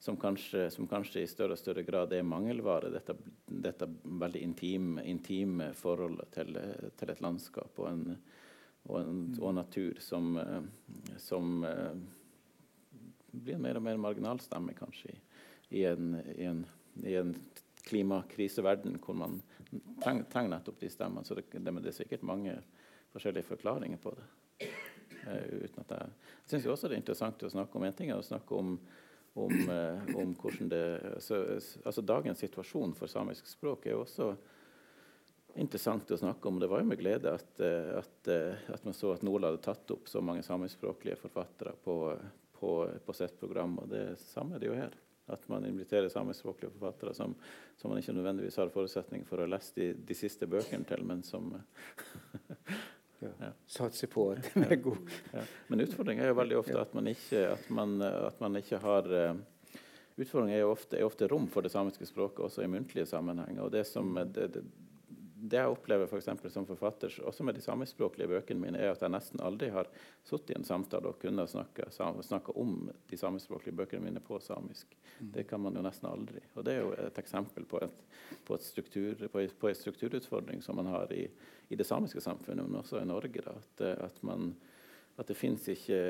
[0.00, 2.92] som, kanskje, som kanskje, i større og større grad er mangelvare.
[2.94, 3.90] Dette, dette
[4.24, 6.56] veldig intime, intime forholdet til,
[6.96, 8.04] til, et landskap og en,
[8.88, 10.38] og en, og natur som,
[11.20, 11.64] som
[13.34, 15.16] blir mer og mer marginal stemme, kanskje,
[15.70, 16.64] i, en, i en,
[17.02, 17.34] i en
[17.84, 19.40] klimakriseverden hvor man
[20.02, 21.24] trenger, treng nettopp de stemmene.
[21.26, 22.56] Så det, det, er sikkert mange
[23.14, 24.28] forskjellige forklaringer på det.
[25.24, 26.12] Uh, uten at jeg
[26.44, 28.74] jeg syns også det er interessant å snakke om en ting er å snakke om,
[29.40, 30.82] om, uh, om hvordan det
[31.14, 31.38] altså,
[31.84, 34.34] altså, Dagens situasjon for samisk språk er jo også
[35.56, 36.58] interessant å snakke om.
[36.60, 38.28] Det var jo med glede at, at,
[38.74, 41.94] at man så at Nola hadde tatt opp så mange samiskspråklige forfattere på,
[42.64, 43.76] på, på sitt program.
[43.82, 44.96] Og det samme er det jo her.
[45.26, 47.34] At man inviterer samiskspråklige forfattere som,
[47.76, 51.22] som, man ikke nødvendigvis har forutsetning for å lese de, de siste bøkene til, men
[51.24, 51.54] som
[53.24, 53.30] ja.
[53.40, 53.50] ja.
[53.76, 55.16] Satser på at de er gode.
[55.32, 55.46] Ja.
[55.72, 59.10] Men utfordringen er jo veldig ofte at man ikke, at man, at man ikke har
[59.12, 59.42] uh,
[60.14, 63.64] Utfordringen er jo ofte, er ofte, rom for det samiske språket også i muntlige sammenhenger.
[63.64, 64.60] og det som det, det,
[65.44, 69.12] det jeg opplever for som forfatter, også med de samiskspråklige bøkene mine, er at jeg
[69.12, 69.90] nesten aldri har
[70.24, 74.96] sittet i en samtale og kunnet snakke, snakke om de samiskspråklige bøkene mine på samisk.
[75.18, 75.32] Mm.
[75.36, 76.40] Det kan man jo nesten aldri.
[76.54, 78.00] Og Det er jo et eksempel på, et,
[78.46, 81.26] på, et struktur, på, på en strukturutfordring som man har i,
[81.68, 83.44] i, det samiske samfunnet, men også i Norge.
[83.44, 84.54] Da, at, at, man,
[85.18, 86.00] at det fins ikke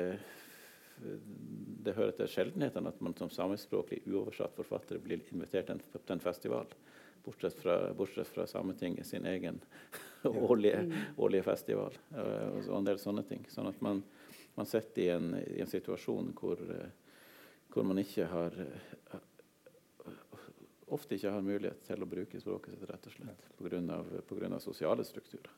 [1.85, 6.71] det hører til sjeldenhetene at man som samiskspråklig uoversatt forfatter blir invitert til en festival
[7.25, 9.61] bortsett fra, bortsett fra Sametinget sin egen
[10.23, 10.93] årlige, mm.
[11.17, 11.97] årlige, festival.
[12.11, 13.45] og, og en del sånne ting.
[13.49, 14.03] Sånn at man,
[14.55, 16.87] man sitter i en, i en situasjon hvor, uh,
[17.73, 19.19] hvor, man ikke har uh,
[20.95, 23.45] ofte ikke har mulighet til å bruke språket sitt rett og slett
[24.29, 24.59] pga.
[24.59, 25.53] sosiale strukturer.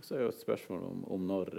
[0.00, 1.50] Så er jo et spørsmål om, om når,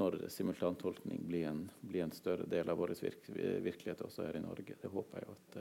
[0.00, 3.28] når simultantolkning blir en, blir en, større del av vår virk,
[3.62, 4.78] virkelighet også her i Norge.
[4.80, 5.58] Det håper jeg jo at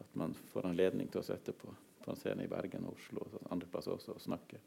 [0.00, 1.72] at man får anledning til å sette på,
[2.04, 4.60] på en scene i Bergen og Oslo og andre plasser også og snakke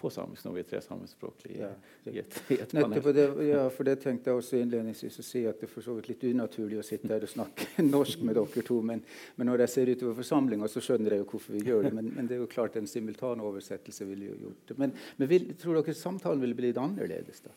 [0.00, 1.70] på samisk når vi er tre samiskspråklige ja,
[2.08, 3.02] i, et, i et panel.
[3.14, 5.96] Det, ja, for det tenkte jeg også innledningsvis å si at det er for så
[5.98, 8.78] vidt litt unaturlig å sitte her og snakke norsk med dere to.
[8.86, 9.02] Men,
[9.36, 11.92] men når jeg ser utover forsamlinga, så skjønner jeg jo hvorfor vi gjør det.
[11.98, 14.78] Men, men, det er jo klart en simultanoversettelse ville jo gjort det.
[14.80, 17.56] Men, men vil, tror dere samtalen ville blitt annerledes da?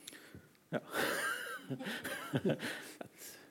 [0.75, 0.83] Ja.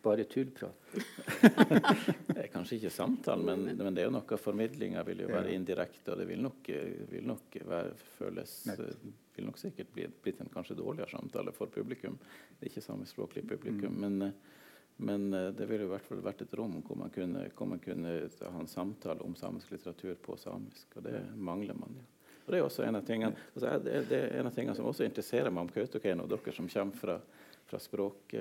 [0.02, 0.74] bare tullprat.
[2.26, 5.54] det er Kanskje ikke samtalen, men, men, det er jo noe formidlinga vil jo være
[5.54, 6.70] indirekte, og det vil nok,
[7.12, 8.56] vil nok være, føles
[9.36, 12.18] vil nok sikkert bli, blitt en kanskje dårligere samtale for publikum.
[12.58, 13.94] Det er ikke samiskspråklig publikum.
[13.94, 14.02] Mm.
[14.02, 14.32] Men,
[14.96, 18.16] men, det ville i hvert fall vært et rom hvor man, kunne, hvor man kunne
[18.28, 22.08] ha en samtale om samisk litteratur på samisk, og det mangler man jo.
[22.42, 24.88] Og Det er også en av tingene, altså, det, det er en av tingene som
[24.90, 27.18] også interesserer meg om Kautokeino, dere som kommer fra
[27.72, 28.34] fra språk,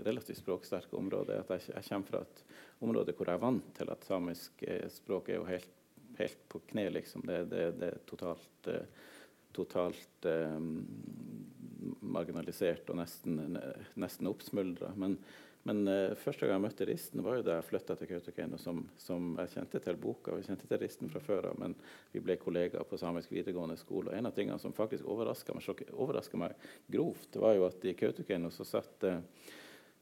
[0.00, 1.42] relativt språksterke områder.
[1.42, 2.44] At jeg, jeg, kommer fra et
[2.80, 5.74] område hvor jeg er vant til at samisk eh, språk er jo helt,
[6.16, 7.26] helt på kne, liksom.
[7.28, 9.12] Det, det, det er totalt, eh,
[9.56, 10.70] totalt um,
[12.00, 13.58] marginalisert og nesten,
[14.00, 14.94] nesten oppsmuldra.
[15.66, 18.58] Men uh, første gang jeg møtte Risten, var jo da jeg flytta til Kautokeino.
[18.62, 21.74] Som, som, jeg kjente til boka, jeg kjente til Risten fra før av, men
[22.14, 24.12] vi ble kollegaer på samisk videregående skole.
[24.12, 28.52] Og en av tingene som faktisk overraska meg, meg, grovt, var jo at i Kautokeino
[28.54, 29.18] så satt uh,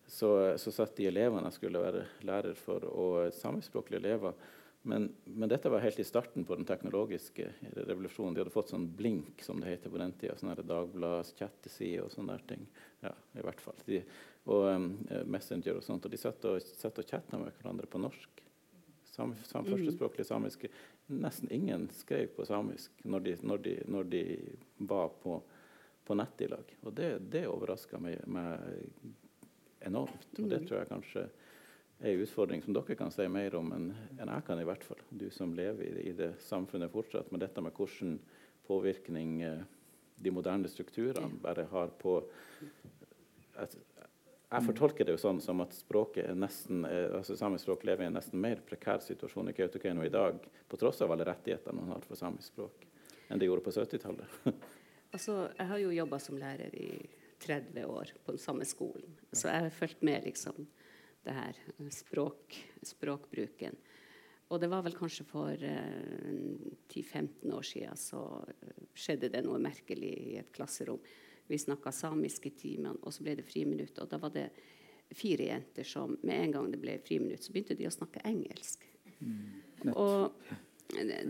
[0.07, 0.29] så,
[0.61, 4.37] så satt de elevene jeg skulle være lærer for, og samiskspråklige elever
[4.87, 8.35] men, men, dette var helt i starten på den teknologiske revolusjonen.
[8.37, 10.37] De hadde fått sånn blink, som det heter på den tida.
[10.37, 12.67] Sånne Dagblads chatteside og sånne ting.
[13.01, 13.79] Ja, i hvert fall.
[13.89, 14.03] De,
[14.53, 14.91] og um,
[15.33, 16.05] Messenger og sånt.
[16.05, 18.45] Og de satt og, satt og chatta med hverandre på norsk.
[19.09, 19.71] Sam, sam, mm.
[19.73, 20.69] førstespråklig samiske.
[21.17, 24.25] Nesten ingen skrev på samisk når de, når de, når de
[24.85, 25.39] var på,
[26.05, 26.77] på nett i lag.
[26.83, 28.61] Og det, det overraska meg, meg
[29.81, 30.29] enormt.
[30.37, 30.69] Og det mm.
[30.69, 31.27] tror jeg kanskje
[32.05, 35.01] en utfordring som dere kan si mer om enn jeg kan, i hvert fall.
[35.09, 37.31] Du som lever i, i det samfunnet fortsatt.
[37.33, 38.19] Men dette med hvordan
[38.67, 39.65] påvirkning eh,
[40.17, 42.19] de moderne strukturene bare har på
[43.61, 43.77] at,
[44.55, 48.05] jeg fortolker det jo sånn som at språket er nesten, eh, altså samisk språk lever
[48.05, 50.39] i en nesten mer prekær situasjon i Kautokeino i dag,
[50.69, 52.87] på tross av alle rettighetene man har for samisk språk,
[53.29, 54.39] enn det gjorde på 70-tallet.
[55.17, 56.89] altså, jeg har jo jobba som lærer i
[57.43, 60.69] 30 år på den samme skolen, så jeg har fulgt med liksom
[61.25, 61.59] det her
[61.93, 63.77] språk, språkbruken.
[64.53, 66.33] Og det var vel kanskje for eh,
[66.93, 68.23] 10-15 år siden så
[68.95, 71.01] skjedde det noe merkelig i et klasserom.
[71.49, 73.99] Vi snakka samisk i timene, og så ble det friminutt.
[74.01, 74.49] Og da var det
[75.15, 78.87] fire jenter som med en gang det ble friminutt, så begynte de å snakke engelsk.
[79.19, 79.93] Mm.
[79.93, 80.33] Og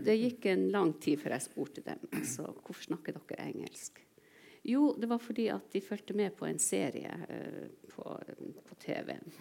[0.05, 4.01] det gikk en lang tid før jeg spurte dem altså, hvorfor snakker dere engelsk.
[4.65, 8.15] Jo, det var fordi at de fulgte med på en serie eh, på,
[8.65, 9.35] på TV-en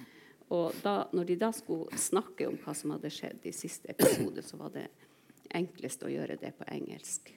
[0.53, 4.45] og da, når de da skulle snakke om hva som hadde skjedd i siste episode,
[4.45, 4.89] så var det
[5.55, 7.33] enklest å gjøre det på engelsk.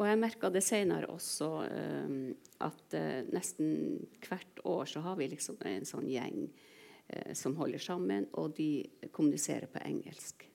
[0.00, 2.18] Og jeg merka det senere også um,
[2.64, 7.84] at uh, nesten hvert år så har vi liksom en sånn gjeng uh, som holder
[7.84, 10.46] sammen, og de kommuniserer på engelsk.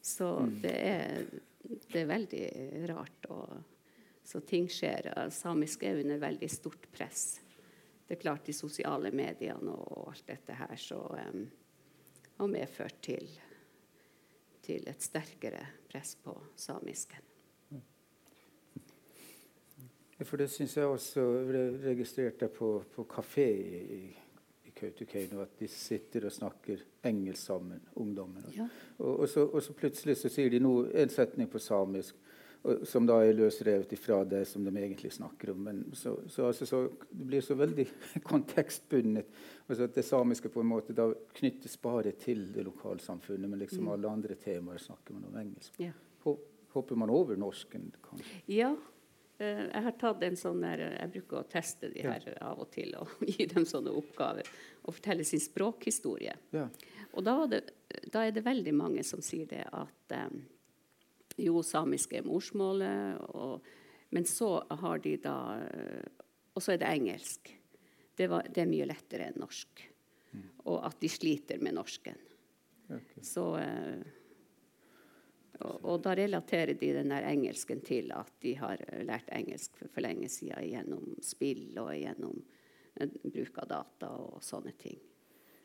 [0.00, 0.58] Så mm.
[0.62, 1.24] det er
[1.62, 2.46] det er veldig
[2.90, 3.28] rart.
[3.30, 3.60] Og,
[4.24, 5.10] så ting skjer.
[5.34, 7.40] Samisk er under veldig stort press.
[8.10, 11.44] Det er klart de sosiale mediene og alt dette her så um,
[12.40, 13.28] har medført til,
[14.66, 17.22] til et sterkere press på samisken.
[20.26, 21.22] For det syns jeg også
[21.84, 24.00] registrerte på, på kafé i,
[24.66, 28.50] i Kautokeino, at de sitter og snakker engelsk sammen, ungdommen.
[28.56, 28.66] Ja.
[28.98, 32.18] Og, og, så, og, så, plutselig så sier de noe, en setning på samisk
[32.84, 35.62] som da er løsrevet ifra det som de egentlig snakker om.
[35.68, 37.86] Men så, så, altså, så det blir så veldig
[38.32, 39.32] kontekstbundet.
[39.66, 41.08] Altså at det samiske på en måte da
[41.40, 43.92] knyttes bare til det lokalsamfunnet, men liksom mm.
[43.96, 45.76] alle andre temaer snakker man om engelsk.
[45.80, 45.92] Ja.
[46.70, 47.88] Hopper man over norsken?
[48.04, 48.42] kanskje?
[48.46, 48.74] Ja,
[49.40, 52.36] Eh, jeg har tatt en sånn der, eh, jeg bruker å teste de her ja.
[52.50, 54.48] av og til og gi dem sånne oppgaver.
[54.84, 56.36] Og fortelle sin språkhistorie.
[56.56, 56.66] Ja.
[57.16, 57.62] Og da, det,
[58.12, 60.42] da, er det veldig mange som sier det at um,
[61.38, 63.66] jo, samisk er morsmålet, og,
[64.10, 65.36] men så har de da
[66.54, 67.52] Og så er det engelsk.
[68.16, 69.84] Det, var, det er mye lettere enn norsk.
[70.32, 70.48] Mm.
[70.68, 72.18] Og at de sliter med norsken.
[72.90, 73.22] Okay.
[73.22, 74.02] Så uh,
[75.60, 79.92] og, og, da relaterer de den der engelsken til at de har lært engelsk for,
[79.94, 84.98] for lenge siden gjennom spill og gjennom uh, bruk av data og sånne ting.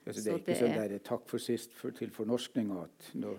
[0.05, 3.07] Altså, det er så ikke det sånn der, takk for sist for, til fornorskninga at
[3.17, 3.33] no.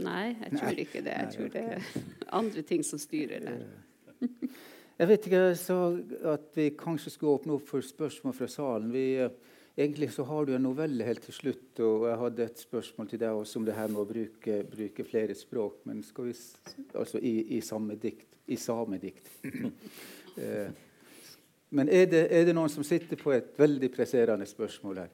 [0.00, 0.74] Nei, jeg tror Nei.
[0.82, 1.14] ikke det.
[1.14, 1.92] Jeg tror det er
[2.40, 3.62] andre ting som styrer der.
[5.00, 5.78] Jeg vet ikke, jeg sa
[6.34, 8.92] at vi kanskje skulle åpne opp for spørsmål fra salen.
[8.92, 9.06] Vi...
[9.24, 13.06] Uh, Egentlig så har du en novelle helt til slutt, og jeg hadde et spørsmål
[13.08, 16.34] til deg også om det her med å bruke, bruke flere språk, men skal vi,
[16.98, 18.26] altså i, i samme dikt.
[18.50, 19.30] I samedikt.
[20.42, 20.72] eh,
[21.70, 25.12] men er det, er det, noen som sitter på et veldig presserende spørsmål her?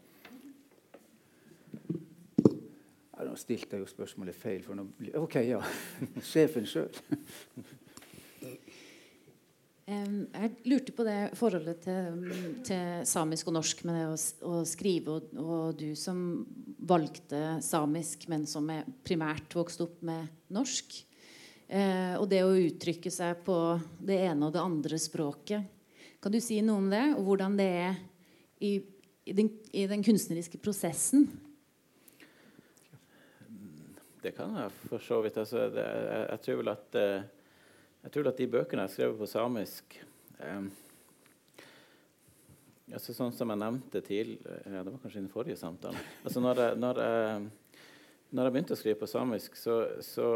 [3.12, 4.62] Ja, stilte jeg jo spørsmålet feil.
[4.64, 4.88] for nå,
[5.20, 5.60] OK, ja.
[6.32, 6.92] Sjefen sjøl.
[9.86, 12.24] Jeg lurte på det forholdet til,
[12.66, 14.16] til samisk og norsk med det å,
[14.50, 16.42] å skrive, og, og, du som
[16.90, 18.66] valgte samisk, men som
[19.06, 20.96] primært vokst opp med norsk.
[21.68, 23.56] Eh, og det å uttrykke seg på
[24.02, 25.70] det ene og det andre språket.
[26.18, 27.96] Kan du si noe om det, og hvordan det er
[28.58, 28.72] i,
[29.22, 31.28] i, den, i den, kunstneriske prosessen?
[34.26, 35.36] Det kan jeg for så vidt.
[35.38, 37.28] Altså, det, jeg, jeg, tror vel at eh,
[38.06, 39.96] jeg tror at de bøkene jeg har skrevet på samisk
[40.42, 40.64] eh,
[42.94, 46.02] altså Sånn som jeg nevnte til ja, Det var kanskje i den forrige samtalen.
[46.22, 47.46] Altså når jeg, når jeg,
[48.30, 50.28] når jeg begynte å skrive på samisk, så, så,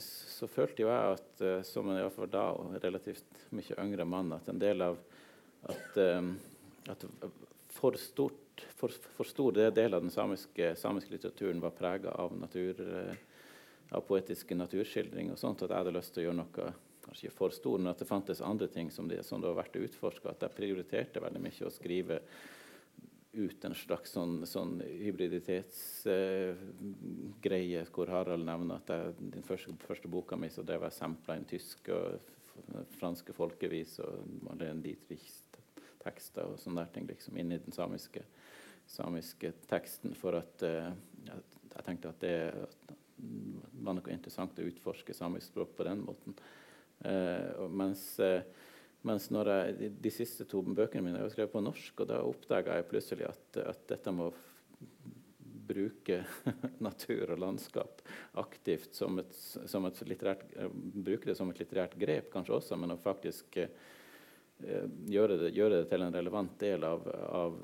[0.00, 4.32] så følte jo jeg at, eh, som en iallfall da og relativt mye yngre mann,
[4.36, 4.96] at en del av
[5.68, 6.32] at, eh,
[6.92, 7.06] at
[7.76, 12.80] for, stort, for, for, stor del av den samiske, samiske litteraturen var prega av, natur,
[13.90, 16.72] av poetiske naturskildringer, og sånt at jeg hadde lyst til å gjøre noe
[17.04, 19.58] kanskje ikke for stor, men at det fantes andre ting som det, som det har
[19.58, 20.30] vært utforske.
[20.30, 22.16] At jeg prioriterte veldig mye å skrive
[23.34, 30.10] ut en slags sånn, sånn hybriditetsgreie, eh, hvor Harald nevner at jeg, den første, første,
[30.10, 32.04] boka mi så drev jeg sampla inn tysk og
[33.00, 34.12] franske folkevis og
[34.46, 35.40] Marlene Dietrichs
[36.04, 38.22] tekster og sånne ting liksom inn i den samiske,
[38.86, 40.14] samiske teksten.
[40.18, 40.92] For at eh,
[41.26, 41.38] jeg,
[41.72, 42.36] jeg, tenkte at det
[43.84, 46.36] var noe interessant å utforske samisk språk på den måten.
[47.04, 48.40] Uh, mens, uh,
[49.04, 52.78] mens jeg, de, de, siste to bøkene mine er skrevet på norsk, og da oppdaga
[52.78, 54.30] jeg plutselig at, at dette må
[55.64, 56.20] bruke
[56.86, 58.02] natur og landskap
[58.40, 62.80] aktivt som et, som et litterært, uh, bruke det som et litterært grep, kanskje også,
[62.80, 63.60] men å faktisk
[65.10, 67.56] gjøre det, gjøre, det, til en relevant del av, av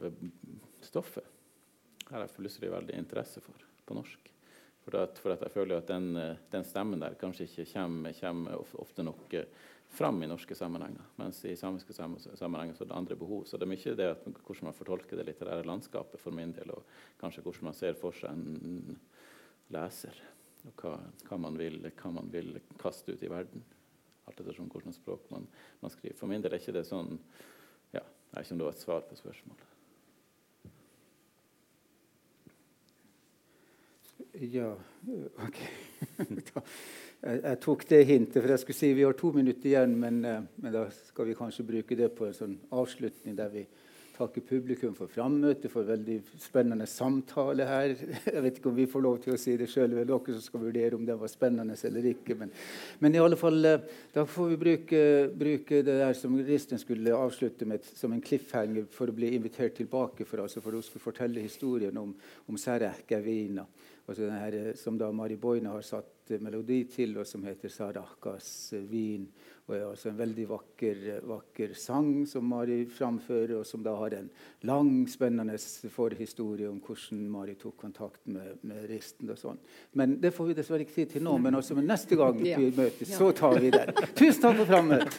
[0.84, 1.28] stoffet.
[2.02, 4.29] Det har jeg plutselig veldig interesse for på norsk.
[4.90, 6.14] For at, for at, jeg føler at den,
[6.50, 9.46] den, stemmen der kanskje ikke kommer, kommer ofte nok eh,
[9.90, 11.06] fram i norske sammenhenger.
[11.18, 13.44] Mens i samiske sammenhenger så er det andre behov.
[13.46, 16.74] Så det er mye det at, hvordan man fortolker det litterære landskapet for min del,
[16.74, 16.86] og
[17.22, 18.98] kanskje hvordan man ser for seg en
[19.74, 20.22] leser.
[20.68, 20.96] Og hva,
[21.28, 23.62] hva, man, vil, hva man vil, kaste ut i verden.
[24.28, 25.46] Alt ettersom hvilket språk man,
[25.80, 26.18] man, skriver.
[26.18, 27.16] For min del er ikke det sånn
[27.94, 29.79] ja, Jeg vet ikke om det var et svar på spørsmålet.
[34.38, 34.76] Ja,
[35.42, 35.58] OK.
[37.20, 39.96] jeg, tok det hintet, for jeg skulle si vi har to minutter igjen.
[39.98, 43.64] Men, eh, men da skal vi kanskje bruke det på en sånn avslutning der vi
[44.20, 47.96] takker publikum for frammøtet, for veldig spennende samtale her.
[48.34, 50.36] Jeg vet ikke om vi får lov til å si det sjøl, det er dere
[50.36, 52.36] som skal vurdere om det var spennende eller ikke.
[52.38, 52.52] Men,
[53.02, 55.04] men i alle fall, eh, da får vi bruke,
[55.42, 59.78] bruke det der som Ristin skulle avslutte med som en cliffhanger for å bli invitert
[59.80, 62.14] tilbake for, altså for å skulle fortelle historien om,
[62.46, 63.66] om Serek Evina.
[64.10, 67.68] Altså den her, eh, som da Mari Boine har satt melodi til, og som heter
[67.68, 69.26] 'Sarakas vin'.
[69.68, 74.10] Og er altså en veldig vakker, vakker sang som Mari framfører, og som da har
[74.14, 74.30] en
[74.62, 75.58] lang, spennende
[75.90, 79.30] forhistorie om hvordan Mari tok kontakt med, med Risten.
[79.30, 79.58] og sånn.
[79.94, 82.72] Men Det får vi dessverre ikke tid til nå, men altså, men neste gang vi
[82.76, 83.94] møtes, så tar vi den.
[84.16, 85.14] Tusen takk for frammøtet.